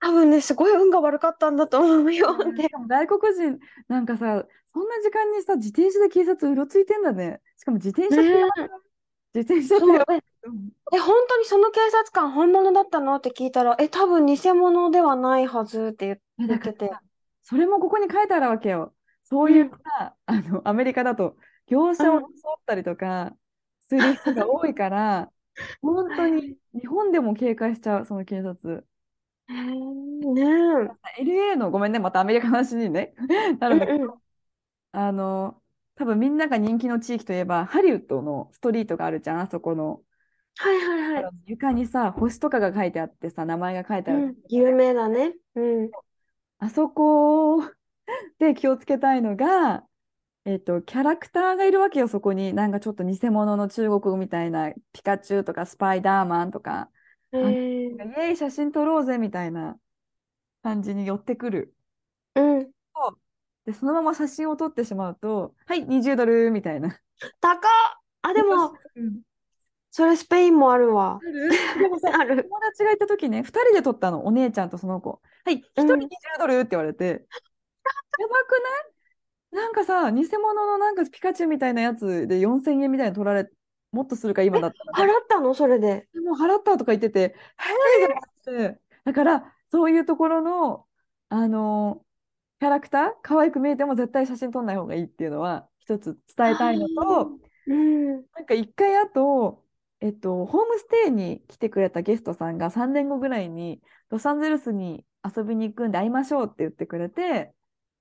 [0.00, 2.68] 多分ね、すごい運が悪かったんだと思うよって。
[2.88, 3.58] 外国人
[3.88, 7.40] なんかさそんな時間にさ自転車で警察うろついてんだね。
[7.56, 8.30] しかも自転車って
[9.34, 10.14] 自転車って
[10.92, 13.16] ええ、本当にその警察官本物だったの？
[13.16, 16.90] って聞いたら、え、多分偽物ではないはずって言ってて。
[17.42, 18.92] それもここに書いてあるわけよ。
[19.30, 23.36] そういうさ、あのアメリカだと業者を装ったりとか
[23.88, 25.32] する人が多いから、
[25.82, 28.86] 本当に日本でも警戒しちゃう、その警察。
[29.48, 29.56] へえ
[30.34, 33.14] ね LA の、ごめんね、またアメリカの話にね、
[33.60, 33.70] なえ。
[33.70, 34.20] るんだけど、うんうん。
[34.92, 35.62] あの、
[35.96, 40.04] 多分みんなが人気の地域といえば、ハリウッドのストリートがあるじゃん、あそこの。
[40.56, 41.32] はいはいはい。
[41.46, 44.26] 床にさ、星とかが書いてあってさ、名前が書いてある。
[44.26, 45.34] うん、有名だね。
[45.54, 45.90] うん。
[46.58, 47.60] あそこ
[48.38, 49.86] で気をつけたいのが、
[50.44, 52.54] えっと、キャラクターがいるわけよ、そこに。
[52.54, 56.90] なんかちょっと偽物の中国語みたいな、ピカチュウとかスパイダーマンとか。
[57.32, 59.78] イエーイ、写真撮ろうぜみたいな
[60.62, 61.74] 感じに寄ってくる。
[62.34, 62.70] うん。
[63.66, 66.98] で、そのまま写真を撮ってしまうと、はい、20ドルみたいな。
[67.40, 67.70] 高っ
[68.22, 69.20] あ、でも、うん
[69.92, 71.24] それスペインもあるわあ。
[71.24, 71.50] る？
[71.80, 72.44] でもさ、 ある。
[72.44, 75.20] 友達がいた時ね、2人で撮ったの、お姉ちゃんとその子。
[75.44, 77.26] はい、1人うん20ドルって言われて、
[78.18, 78.52] やばく
[79.52, 79.64] ない？
[79.64, 83.48] なんかさ、偽物のなんかピカチュウみたいなやつで4000円みたいに取られ、
[83.92, 85.08] もっとするか今だったら。
[85.08, 85.54] 払ったの？
[85.54, 86.08] それで。
[86.14, 87.24] でもう払ったとか言ってて、へ
[88.58, 88.80] えって。
[89.04, 90.86] だから、そういうところの、
[91.28, 92.02] あの
[92.60, 97.30] キャラクター、可愛く見えても絶対写真撮んない方がいいっていうのは、一つ伝えたいのと、
[97.66, 98.06] うん。
[98.16, 99.64] なんか一回あと、
[100.00, 107.52] えっと、ホームステイに来てくれたゲストさんが3年後ぐらいにロサンゼルスに遊びに行くんで会いましょうって言ってくれて、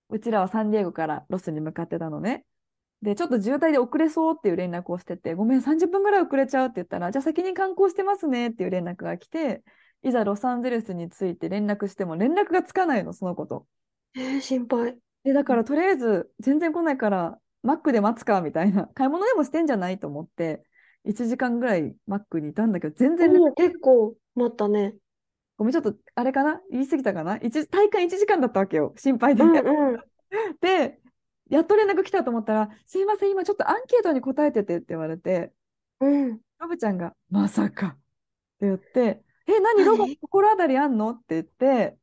[0.09, 2.45] うちらはサンディエゴからロスに向かってたのね。
[3.01, 9.63] で、ちょっと渋滞で遅れそうっていう連絡をしてて、ごめん、30分ぐらい遅れちゃうって言ったら、じゃあ先に観光してますねっていう連絡が来て、
[10.03, 13.67] いざロサンゼルスについて連絡しても連絡がつかないの、その子と。
[14.15, 14.97] えー、心配。
[15.23, 20.63] で、だからとりあえず全然来ないから、マックで待つかみたいな、買い物でもしてんじゃないと思って、
[21.05, 24.95] 1時間ぐらいマックにいたんだけど、全然結構待ったね。
[25.59, 26.61] ごめん、ちょっとあれかな？
[26.71, 27.35] 言い過ぎたかな？
[27.35, 29.43] 一体感1時間だったわけよ、心配で。
[29.43, 29.99] うんうん。
[30.61, 31.01] で、
[31.49, 35.51] やっと連絡来たと思ったら、すいません、今ちょっとアンケートに答えててって言われて、
[35.99, 36.39] うん。
[36.59, 37.99] ロブちゃんが、まさかって
[38.61, 41.11] 言って、え、何、ロボ何心当たりあんの？
[41.11, 41.97] って言って、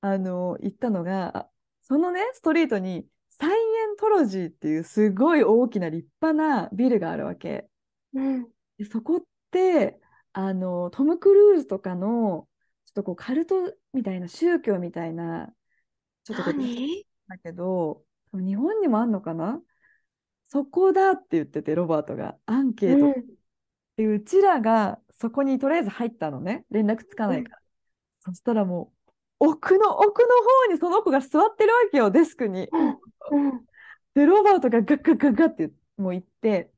[0.00, 1.50] あの、言ったのが、あ
[1.82, 3.06] そのね、ストリートに、
[3.38, 3.54] サイエ
[3.92, 7.68] ントロジーっていうすごい大きな立派なビルがあるわけ。
[8.14, 8.48] うん。
[8.78, 9.20] で、そこっ
[9.52, 10.00] て、
[10.32, 12.48] あの、トム・クルーズとかの、
[12.96, 15.52] とこう、カルトみたいな、宗教みたいな、
[16.24, 19.60] ちょっとだけど、日本にもあんのかな？
[20.48, 23.14] そこだって言ってて、ロバートが、アンケートうん。
[23.96, 26.64] で、うちらがそこにとりあえず入ったのね。
[26.70, 27.58] 連絡つかうんないから。
[28.20, 28.92] そしたらも
[29.40, 30.28] う、奥の奥の
[30.66, 32.68] 方にその子が座ってるわけよ、デスクに。
[32.72, 33.66] うんうん
[34.14, 36.70] で、ロバートがガッガッガッガッってもう言って、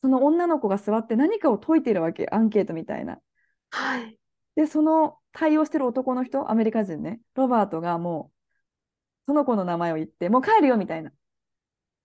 [0.00, 3.18] その女の子が座って何かを解いてるわけ、アンケートみたいな。
[3.68, 4.18] はい。
[4.56, 11.12] で、その対応してる男の人、アメリカ人ね、ロバートがもう、その子の名前を言って、もう帰るよみたいな。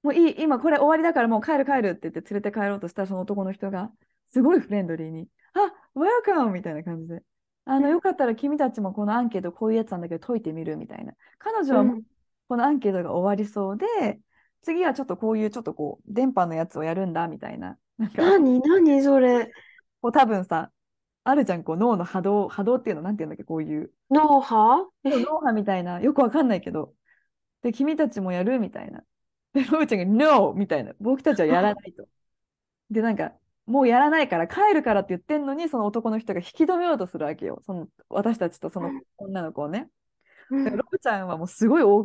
[0.03, 3.91] もういい、今これ終わりだからもう帰る帰るって言って連れて帰ろうとしたら、その男の人が、
[4.27, 7.23] すごいフレンドリーに、あ、ウェルカムみたいな感じで、
[7.65, 11.13] あの、よかったら君たちもこのアンケートこういうやつなんだけど解いてみるみたいな。
[11.37, 12.01] 彼女はもう
[12.47, 14.19] このアンケートが終わりそうで、
[14.63, 17.77] 次はちょっとこういうちょっとこう、電波のやつをやるんだみたいな。
[17.97, 19.51] なんか、何何それ。
[20.01, 20.71] こう多分さ、
[21.23, 23.91] あるじゃん、こう脳の波動、波動っていうのなんていうんだっけ、こういう。
[24.09, 24.89] 脳波？
[25.03, 26.93] え脳波みたいな、よくわかんないけど。
[27.61, 29.03] で、君たちもやるみたいな。
[29.53, 30.53] で、ロブちゃんが No!
[30.53, 30.93] みたいな。
[30.99, 32.07] 僕たちはやらないと。
[32.89, 33.33] で、なんか、
[33.65, 37.61] もうやらないから帰るからって言ってんのに、その男の人が引き止めようとするわけよ。
[37.65, 39.89] その私たちとその女の子をね。
[40.49, 42.03] うんでロブちゃんはもうすごい大、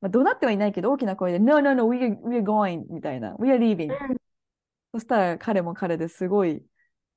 [0.00, 3.34] まあ、怒鳴ってはいないけど大きな声で No, no, no, we are, we are going みたいな。
[3.40, 3.90] We are leaving.
[4.92, 6.62] そしたら彼も彼ですごい、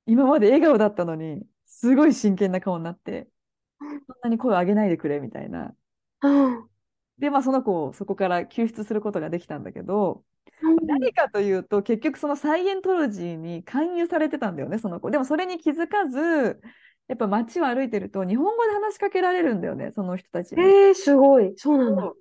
[0.06, 3.28] 今まで笑顔だったのに、すごい真剣な顔になって、
[3.80, 3.90] そん
[4.22, 5.74] なに声を上げないでくれみたいな。
[6.22, 6.68] うん
[7.18, 10.24] で、まあその子をそこから救出することができたんだけど、
[10.62, 15.10] うん何かというと結局そのサイエントロジーに勧誘されてたんだよね、その子。
[15.10, 16.60] でもそれに気づかず、
[17.06, 20.62] やっぱ街を歩いてると日本語で話しかけられるんだよね、その人たちに。
[20.62, 21.52] えー、すごい。
[21.56, 22.12] そうなんだ。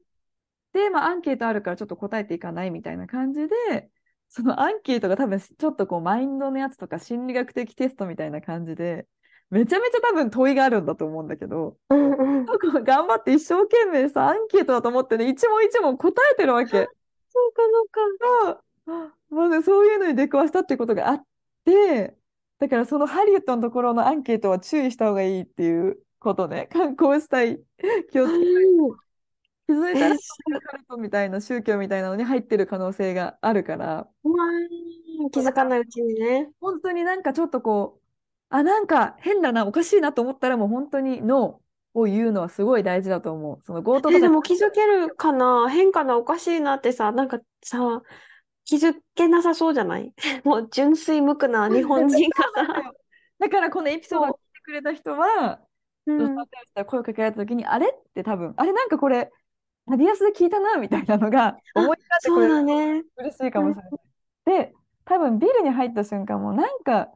[0.74, 3.90] で、まあ、アンケートあるからちょっと答えていかないみたいな感じで、
[4.36, 9.06] そのアンケートが多分ちょっとこうマインドのやつとか心理学的テストみたいな感じで、
[9.52, 12.46] めちゃめちゃ多分問いがあるんだと思うんだけど、うん
[12.84, 16.70] 頑張って一生懸命さ、アンケートだと思ってね、一問一問答えてるわけ。
[16.72, 18.64] そうかそうか。
[18.88, 19.36] そう。
[19.36, 19.86] まあね、そう。
[19.86, 20.00] いう。
[20.00, 20.78] のに出くわしたっていう。
[20.80, 21.24] ことがあっ
[21.66, 22.16] て、
[22.60, 26.00] だからそのハリウッドのところのアンケートは注意した方がいいっていう。
[26.24, 27.60] ことね、観光したい、
[28.12, 28.66] 気をつけたい。
[29.68, 30.18] うん気づいたらえ、
[30.62, 36.50] カルトみたいな宗教みたいなのに入ってる可能性があるから、うわー気づかないうちにね。
[36.60, 38.04] 本当になんかちょっとこう、
[38.50, 43.62] あ、なんか変だな、おかしいなと思ったらもう本当にノーを言うのはすごい大事だと思う。
[43.64, 48.02] その強盗とえ、でかも気づけるかな変かなおかしいなってさ、なんかさ、
[48.66, 50.14] 気づけなさそうじゃない？
[50.44, 52.44] もう純粋無垢な 日本人が。
[52.66, 52.94] さ。
[53.40, 55.60] だからこのエピソードを聞いてくれた人は、
[56.06, 56.36] うん。
[56.86, 57.88] 声をかけられた時に、あれ？
[57.90, 59.32] って多分、あれなんかこれ、
[59.86, 63.04] ナディアスで聞いたなみたいなのが思い出してくれるだね。
[63.18, 64.64] 嬉しいかもしれない。
[64.68, 64.74] で、
[65.06, 67.12] 多分ビルに入った瞬間もなんか、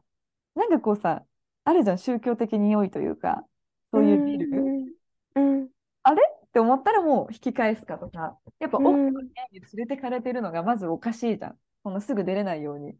[0.54, 1.24] なんかこうさ、
[1.64, 3.44] あるじゃん、宗教的に良いというか、
[3.92, 4.88] そういうビルっうん。
[5.34, 5.68] うん。
[6.58, 12.00] て思ったらもう引き返すかとか、やっぱうん奥の部屋に連れてかれてるのがまずおかしいじゃん。
[12.02, 12.96] すぐ出れないように。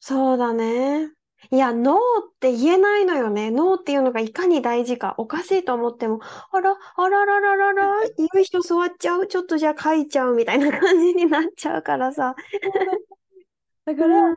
[0.00, 1.12] そうだね。
[1.50, 3.50] いや、ノーって言えないのよね。
[3.50, 5.14] ノーっていうのがいかに大事か。
[5.18, 9.26] おかしいと思っても、あら、あららららら、よいしょ、座っちゃう？
[9.26, 12.34] ちょっとじゃあ書いちゃうみたいな感じになっちゃうからさ。
[13.84, 14.36] だから、うん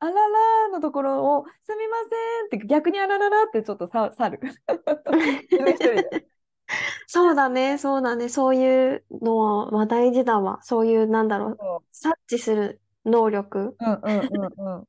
[0.00, 1.96] あららーのところを、すみま
[2.50, 4.40] せんって逆にあらららってちょっとさ去る。
[7.08, 8.28] そうだね、そうだね。
[8.28, 10.60] そういうのは、まあ大事だわ。
[10.62, 13.76] そういう、なんだろう察知する能力。
[13.80, 14.84] うんうんうんうん。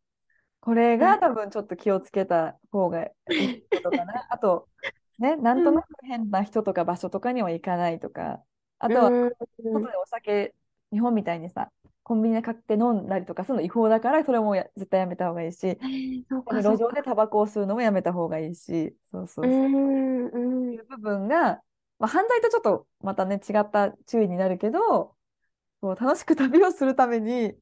[0.62, 4.14] これが多分ちょっと気をつけた方がいいことかな。
[4.30, 4.68] あと、
[5.18, 8.44] ね、なんとなく変な人とか場所とかには行かないとか、
[8.80, 9.32] あとはうん、
[9.72, 10.56] 外でお酒、
[10.92, 11.72] 日本みたいにさ、
[12.04, 15.78] コンビニで買って飲んだりとかするの違法だから、それもや絶対やめた方がいいし、
[16.30, 16.78] 路。
[16.78, 19.52] 上でタバコを吸うのもやめた方がいいし、そうそうそう。
[19.52, 20.80] ういん。
[20.80, 21.62] う部分が、
[22.00, 25.16] まあ、犯罪とちょっとまたね、違った注意になるけど、
[25.82, 27.54] こう楽しく旅をするために、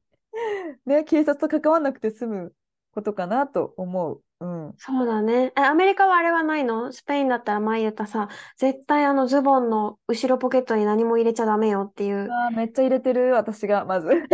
[0.86, 2.54] ね、警察と関わらなくて済む
[2.98, 4.22] ことかなと思う。
[4.40, 4.74] うん。
[4.76, 5.52] そうだね。
[5.56, 6.92] え、アメリカはあれはないの？
[6.92, 12.28] スペインだったら前言ったさ、絶対あのズボンの後ろポケットに何も入れちゃダメよっていう。
[12.30, 14.08] あーめっちゃ入れてる、私が、まず。
[14.12, 14.26] え、本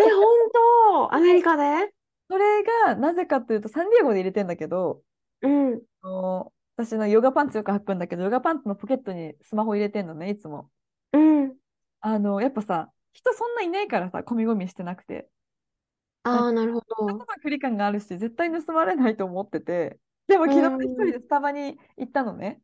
[1.10, 1.14] 当？
[1.14, 1.92] アメリカで？
[2.30, 5.02] それが、なぜかというと、サンディエゴで入れてんだけど、
[5.42, 5.80] うん。
[6.02, 10.70] あの私のヨガパンツよく履くんだけど、ヨガパンツのポケットにスマホ入れてんのね、いつも。
[11.12, 11.54] うん。
[12.00, 15.28] あの、やっぱさ、人そんないないからさ、込み込みしてなくて。
[16.24, 17.28] ああ、なるほちょっど。
[17.34, 20.00] と距離感があるし、絶対盗まれないと思ってて。
[20.26, 22.62] でも昨うん日一人でスタバに行ったのね。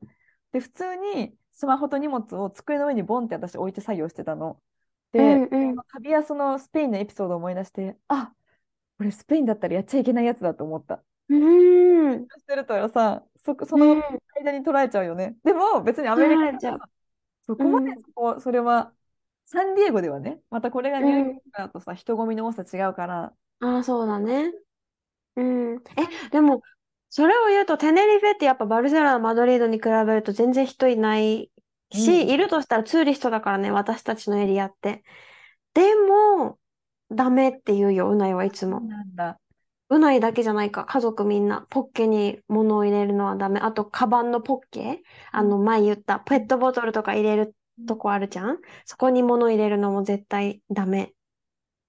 [0.53, 4.63] で、普通にスマホと荷物を机の上にボンって私置いて作業してたの。
[5.17, 5.83] うで、んうん。
[5.93, 8.35] 旅やそのスペインのエピソードを思い出して、あ、
[8.99, 11.03] これスペインだったらやっちゃいけないやつだと思った。
[11.29, 12.31] うーん。
[12.39, 14.21] してるとさ、そ、そのうん。
[14.45, 15.37] 間に捉えちゃうよね。
[15.45, 16.77] でも別にアメリカ捉えちゃ
[17.43, 18.95] そこまでうんそこ、それは
[19.47, 24.53] サンディエゴではね、またこれがニューヨーうんクだとさ、人混みの多さ違うから、ああ、そうだね。
[25.37, 25.77] うん。
[25.97, 26.63] え、でも、
[27.09, 31.51] それを言うと、テネリフェってやっぱバルセロナ、マドリードに比べると全然人いない
[31.91, 32.31] し、うん。
[32.33, 35.05] いるとしたらツーリストだからね、私たちのエリアって。
[35.75, 36.59] でも、
[37.11, 38.87] ダメって言うよ、うないはいつそうも。
[38.87, 39.39] なんだ。
[39.91, 41.67] うないだけじゃないか、家族みんな。
[41.71, 43.61] ポッケに物を入れるのはダメ。
[43.61, 45.03] あと、カバンのポッケ。
[45.33, 47.57] あの、前言ったペットボトルとか入れる
[47.87, 51.13] とこあるじゃんそこに物入れるのも絶対ダメ。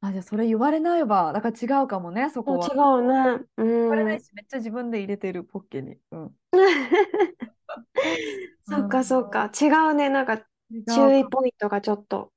[0.02, 1.32] あ、じゃあそれ言われないわ。
[1.34, 2.68] だから違うかもね、そこは。
[2.68, 3.45] 違うね。
[3.58, 3.68] うん。
[3.68, 5.99] 言われないし、めっちゃ自分で入れてるポッケに。
[6.12, 6.38] うん。
[6.54, 6.58] う
[8.64, 9.52] そっかそっん、か。
[9.60, 10.10] 違うね。
[10.10, 11.26] なんか、違う注意。
[11.26, 12.32] ポイントがちょっと。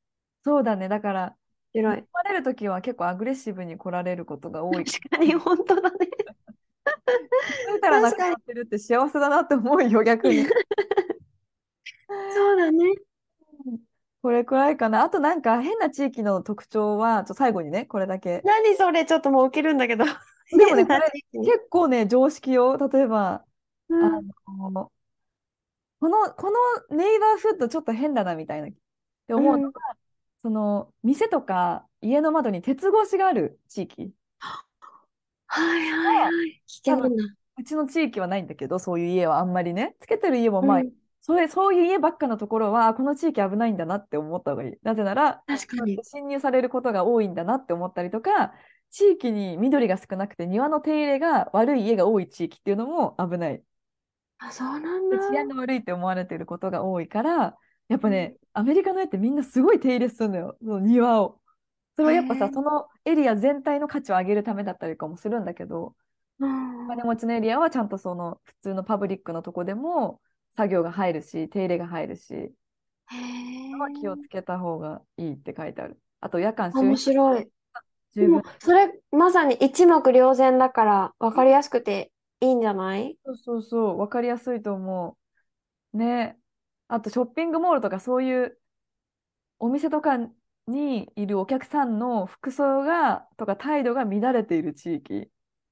[0.45, 0.89] そうだね。
[0.89, 1.39] だから、頼
[1.75, 2.09] 白い。
[2.13, 5.35] まれるときは結構アグレッシブに来られることが多いか確かに、も。
[5.35, 6.09] 本当だね。
[7.47, 8.31] 気づいたらなく確かに。
[8.31, 10.45] なってるって幸せだなって思うよ、逆に。
[12.29, 13.04] そうだね。
[14.25, 15.03] うんこれくらいかな。
[15.05, 18.45] あとなんか変な地域の特徴は、ちょ最後にね、これだけ。
[18.45, 20.05] 何それ、ちょっともう受けるんだけど。
[20.51, 21.13] でもね、これ。
[21.43, 22.77] 結構ね、常識よ。
[22.77, 23.45] 例えば、あ
[23.89, 24.31] うん。
[24.73, 24.93] の、
[26.01, 26.51] この、こ
[26.91, 28.73] のネイバーフッドちょっと変だなみたいなっ
[29.27, 29.45] てうん。
[29.45, 29.81] 思うのが、
[30.39, 34.15] その店とか家の窓に鉄格子がある地域
[35.47, 36.63] はいはいは、はい。
[36.67, 37.37] 危険な。
[37.59, 40.93] うちの地域はないんだけど、そういう家はあんまりね、つけてる家もまあ、うん。
[41.27, 44.79] それ、そういう家ばっかのところは、この地域危ないんだなって思った方がいい。
[44.83, 45.99] なぜなら、確かに。
[46.03, 48.53] 侵入されることが多いんだなって思ったりとか、
[48.91, 53.65] 地域に緑が少なくて庭の手入れが悪い家が多い地域っていうのも危ない。
[54.39, 55.17] あ、そうなんだ。
[55.17, 57.57] で、治安が悪いって思われてることが多いから、
[57.89, 58.13] やっぱうん。
[58.13, 61.41] ね、アメリカの絵ってみんなすごい手入れするのよ、その庭を。
[61.97, 62.51] それはやっぱさ。
[62.53, 65.97] そのエリア全体の価値を上げるためだったりとかもするんだけど、
[66.39, 66.49] うん。
[66.49, 70.21] へお金持ちのエリアはちゃんとその普通のパブリックのとこでも
[70.57, 72.53] 作業が入るし、手入れが入るし、
[74.01, 74.23] 気をえ。
[74.23, 75.99] つけた方がいいって書いてある。
[76.21, 77.49] あと夜間周面辺白い。
[78.61, 83.19] それ、まさに一目瞭然だから、わかりやすくていいんじゃない？
[83.25, 85.17] そうそうそう、わかりやすいと思
[85.93, 85.99] う。
[85.99, 86.39] ね。
[86.87, 88.59] あとショッピングモールとかそういう
[89.59, 90.19] お店とか
[90.67, 95.31] にいるお客さんの服装がとか態度が乱れている地域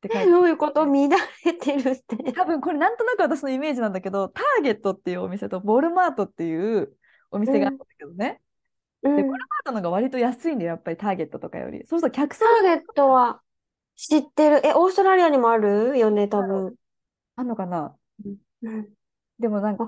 [0.08, 0.84] って書いえ、てあどういうこと？
[0.84, 0.92] る。
[0.92, 2.32] 乱れてるって。
[2.32, 6.96] 多分これなんとなく私のイメージなんだけど、ターゲットっていうお店とボルマートっていう
[7.30, 8.42] おうん、店があるんだけどね。
[9.14, 9.38] で、ボルうん。
[9.40, 11.86] マートの方が割と安いんだよ、やっぱりターゲットとかより。
[11.86, 13.42] そうすると客層がターゲットは
[13.96, 14.60] 知ってる。
[14.66, 16.76] え、オーストラリアにもあるよね、多分。
[17.36, 18.94] あんのかなうんうん
[19.38, 19.86] でもなんか。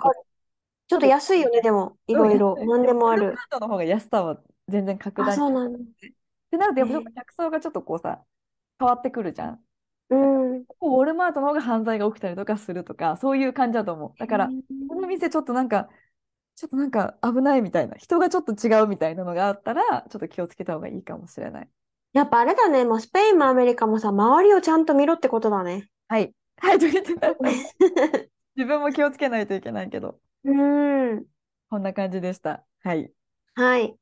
[0.89, 1.99] ちょっと安いよね、でも。
[2.07, 2.57] いろいろ。
[2.62, 2.67] い。
[2.67, 3.37] なんでもボルマー。
[3.51, 5.39] トの方が安さは全然格あ、段に。
[5.39, 5.79] そうなんだ。
[5.79, 5.83] っ
[6.51, 8.25] てなると、やっぱ客層がちょっとこうさ、
[8.79, 9.64] 変わってくるじゃん。
[10.15, 10.65] うん。
[10.67, 14.19] ここウォルマートの方が犯罪が起きたりとかするとか、そういう感じだと思う。
[14.19, 14.49] だから、
[14.89, 15.89] この店ちょっとなんか、
[16.57, 21.69] ちょっとなんか危ないみたいな、人がちょっと違うみたいなのがあったら、ちょっと気をつけた方がいいかもしれない。
[22.12, 22.85] やっぱあれだね。
[22.85, 25.89] もうスペインもアメリカもさ、周りをちゃんと見ろってことだね。
[26.07, 26.33] はい。
[26.59, 27.35] はい、と言ってた。
[28.57, 31.25] 自分も気をつけないといけないけど、うん。
[31.69, 32.65] こんな感じでした。
[32.85, 33.11] はい。
[33.55, 33.97] はい。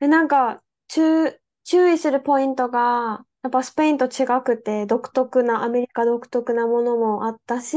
[0.00, 7.76] で、なんか、注、注意するポイントが、やっぱスペインと違くて、独特な、アメリカ独特なものもあったし、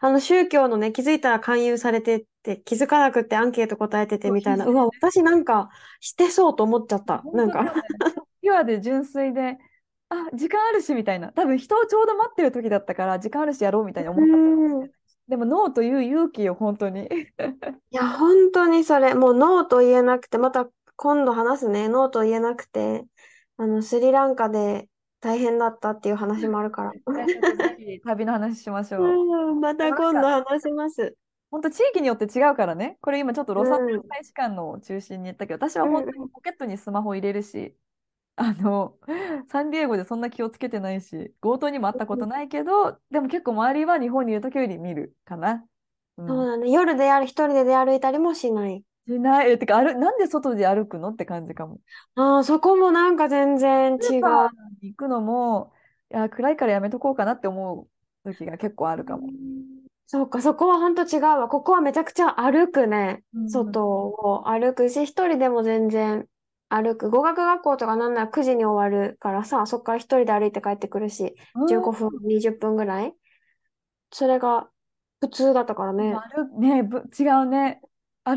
[0.00, 4.86] あの宗教のね、気づいたら勧誘されてって、気づかなくてアンケート答えててみたいな、うわ。
[4.86, 5.70] 私なんか
[6.00, 7.18] してそうと思っちゃった。
[7.18, 7.74] 本なんか。
[8.40, 9.58] ピュアで純粋で、
[10.08, 11.32] あ、時間あるしみたいな。
[11.32, 14.80] 多分人をちょうど待ってる時だったから、時間あるしやろうみたいにう思ったん。
[14.80, 14.90] ない。
[15.28, 17.08] でも、ノーという勇気を本当に。
[17.90, 23.04] いや、本当にそれ、もうノーと言えなくて、また今度話すね、ノーと言えなくて、
[23.58, 24.88] あの、スリランカで
[25.20, 26.96] 大変だったっていう話もあるから。
[27.56, 29.22] ぜひ旅の話しましょう。
[29.22, 31.16] うん、また今度話します。
[31.50, 32.98] 本当地域によって違うからね。
[33.00, 36.30] これ今ちょっとうロサンゼルん、ス大使館の中心に言ったけど、私はうん、本当にうん。
[36.32, 37.76] ポケットにスマホ入れるし、
[38.36, 38.98] あの、
[39.48, 45.66] サンディエゴでそんな気をつけてないし、強盗にもあったことないけど、でも結構周りは日本にいる時より見るかな。
[46.18, 46.28] うん。
[46.28, 46.70] そうだね。
[46.70, 48.84] 夜である、一人で出歩いたりもしない。
[49.06, 49.50] しない。
[49.52, 51.80] え、てか、歩、なんで外で歩くのって感じかも。
[52.14, 54.22] ああ、そこもなんか全然違う。
[54.82, 55.72] に行くのも、
[56.10, 57.88] いや、暗いからやめとこうかなって思
[58.24, 59.32] う時が結構あるうかも。
[59.32, 61.48] んそうか、そこは本当違うわ。
[61.48, 63.24] ここはめちゃくちゃ歩くね。
[63.32, 63.46] うん。
[63.46, 66.28] 外を歩くし、一人でも全然
[66.68, 67.10] 歩く。
[67.10, 71.36] 語学学校とかなんなら9時に終わるからさ、そこから一人で歩いて帰ってくるし、
[71.66, 73.14] 15うん分、20分ぐらい。
[74.12, 74.70] それが
[75.20, 76.24] 普通だったからね。
[76.34, 77.80] 歩ね、ぶ、違うね。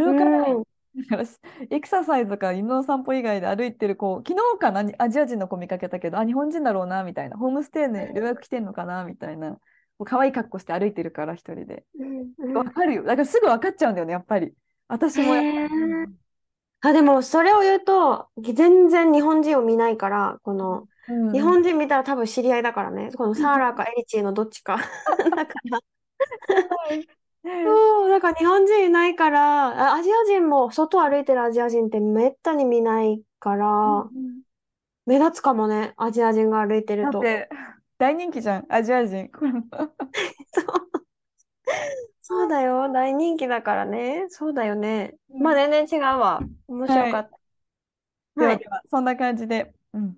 [0.03, 0.59] う歩かない。
[0.59, 0.63] ん。
[0.95, 1.37] だからし
[1.69, 7.37] エクササイズとか犬の散歩以外で歩いてる子、昨日かな、にアジア人の子見かけたけど、あ、日本人だろうな、みたいな。
[7.37, 9.59] ホームステイで留学来てんのかな、みたいな。
[10.05, 11.85] 可愛い格好して歩いてるから、一人で。
[11.99, 12.33] うん。
[12.37, 12.53] うん。
[12.53, 13.03] わかるよ。
[13.03, 14.53] だからすぐ分かっちゃうんだよね、やっぱり。
[14.87, 15.35] 私へも
[16.81, 23.11] あ、でも、それを言うと、全然日本人を見ないから、こうんの、うん日本人見たら多分知り合いだからね。
[23.11, 24.77] このサーラかエリチーのどっちか。
[25.35, 25.79] だから、
[27.43, 34.09] そう、だから日本人いないから、あアジア人も外歩いてるアジア人ってめったに見ないから、
[35.05, 37.11] 目立つかもね、アジア人が歩いてると。
[37.11, 37.49] だって、
[37.97, 39.29] 大人気じゃん、アジア人。
[40.53, 40.65] そう。
[42.21, 44.27] そうだよ、大人気だからね。
[44.29, 45.15] そうだよね。
[45.31, 46.39] うんまあ全然違うわ。
[46.67, 47.29] 面白かった。
[47.29, 47.39] はい。
[48.39, 50.17] ではでは、そんな感じで、うん。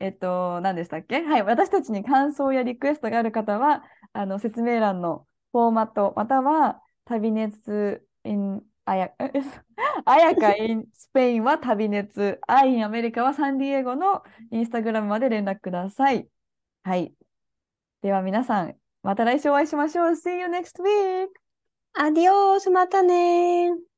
[0.00, 1.20] えっと、何でしたっけ？
[1.22, 9.12] はい、私たちに感想やリクエストがある方は、あの、説明欄のフォーマット、または、旅熱 in あや、
[10.04, 16.28] あやか in スペインは旅熱、アイ in アメリカはサンディエゴのインスタグラムまで連絡ください。
[16.82, 17.14] はい。
[18.02, 20.12] では皆さん、また来週お会いしましょう。
[20.12, 21.28] See you next week!
[21.94, 23.97] アディオース、またね。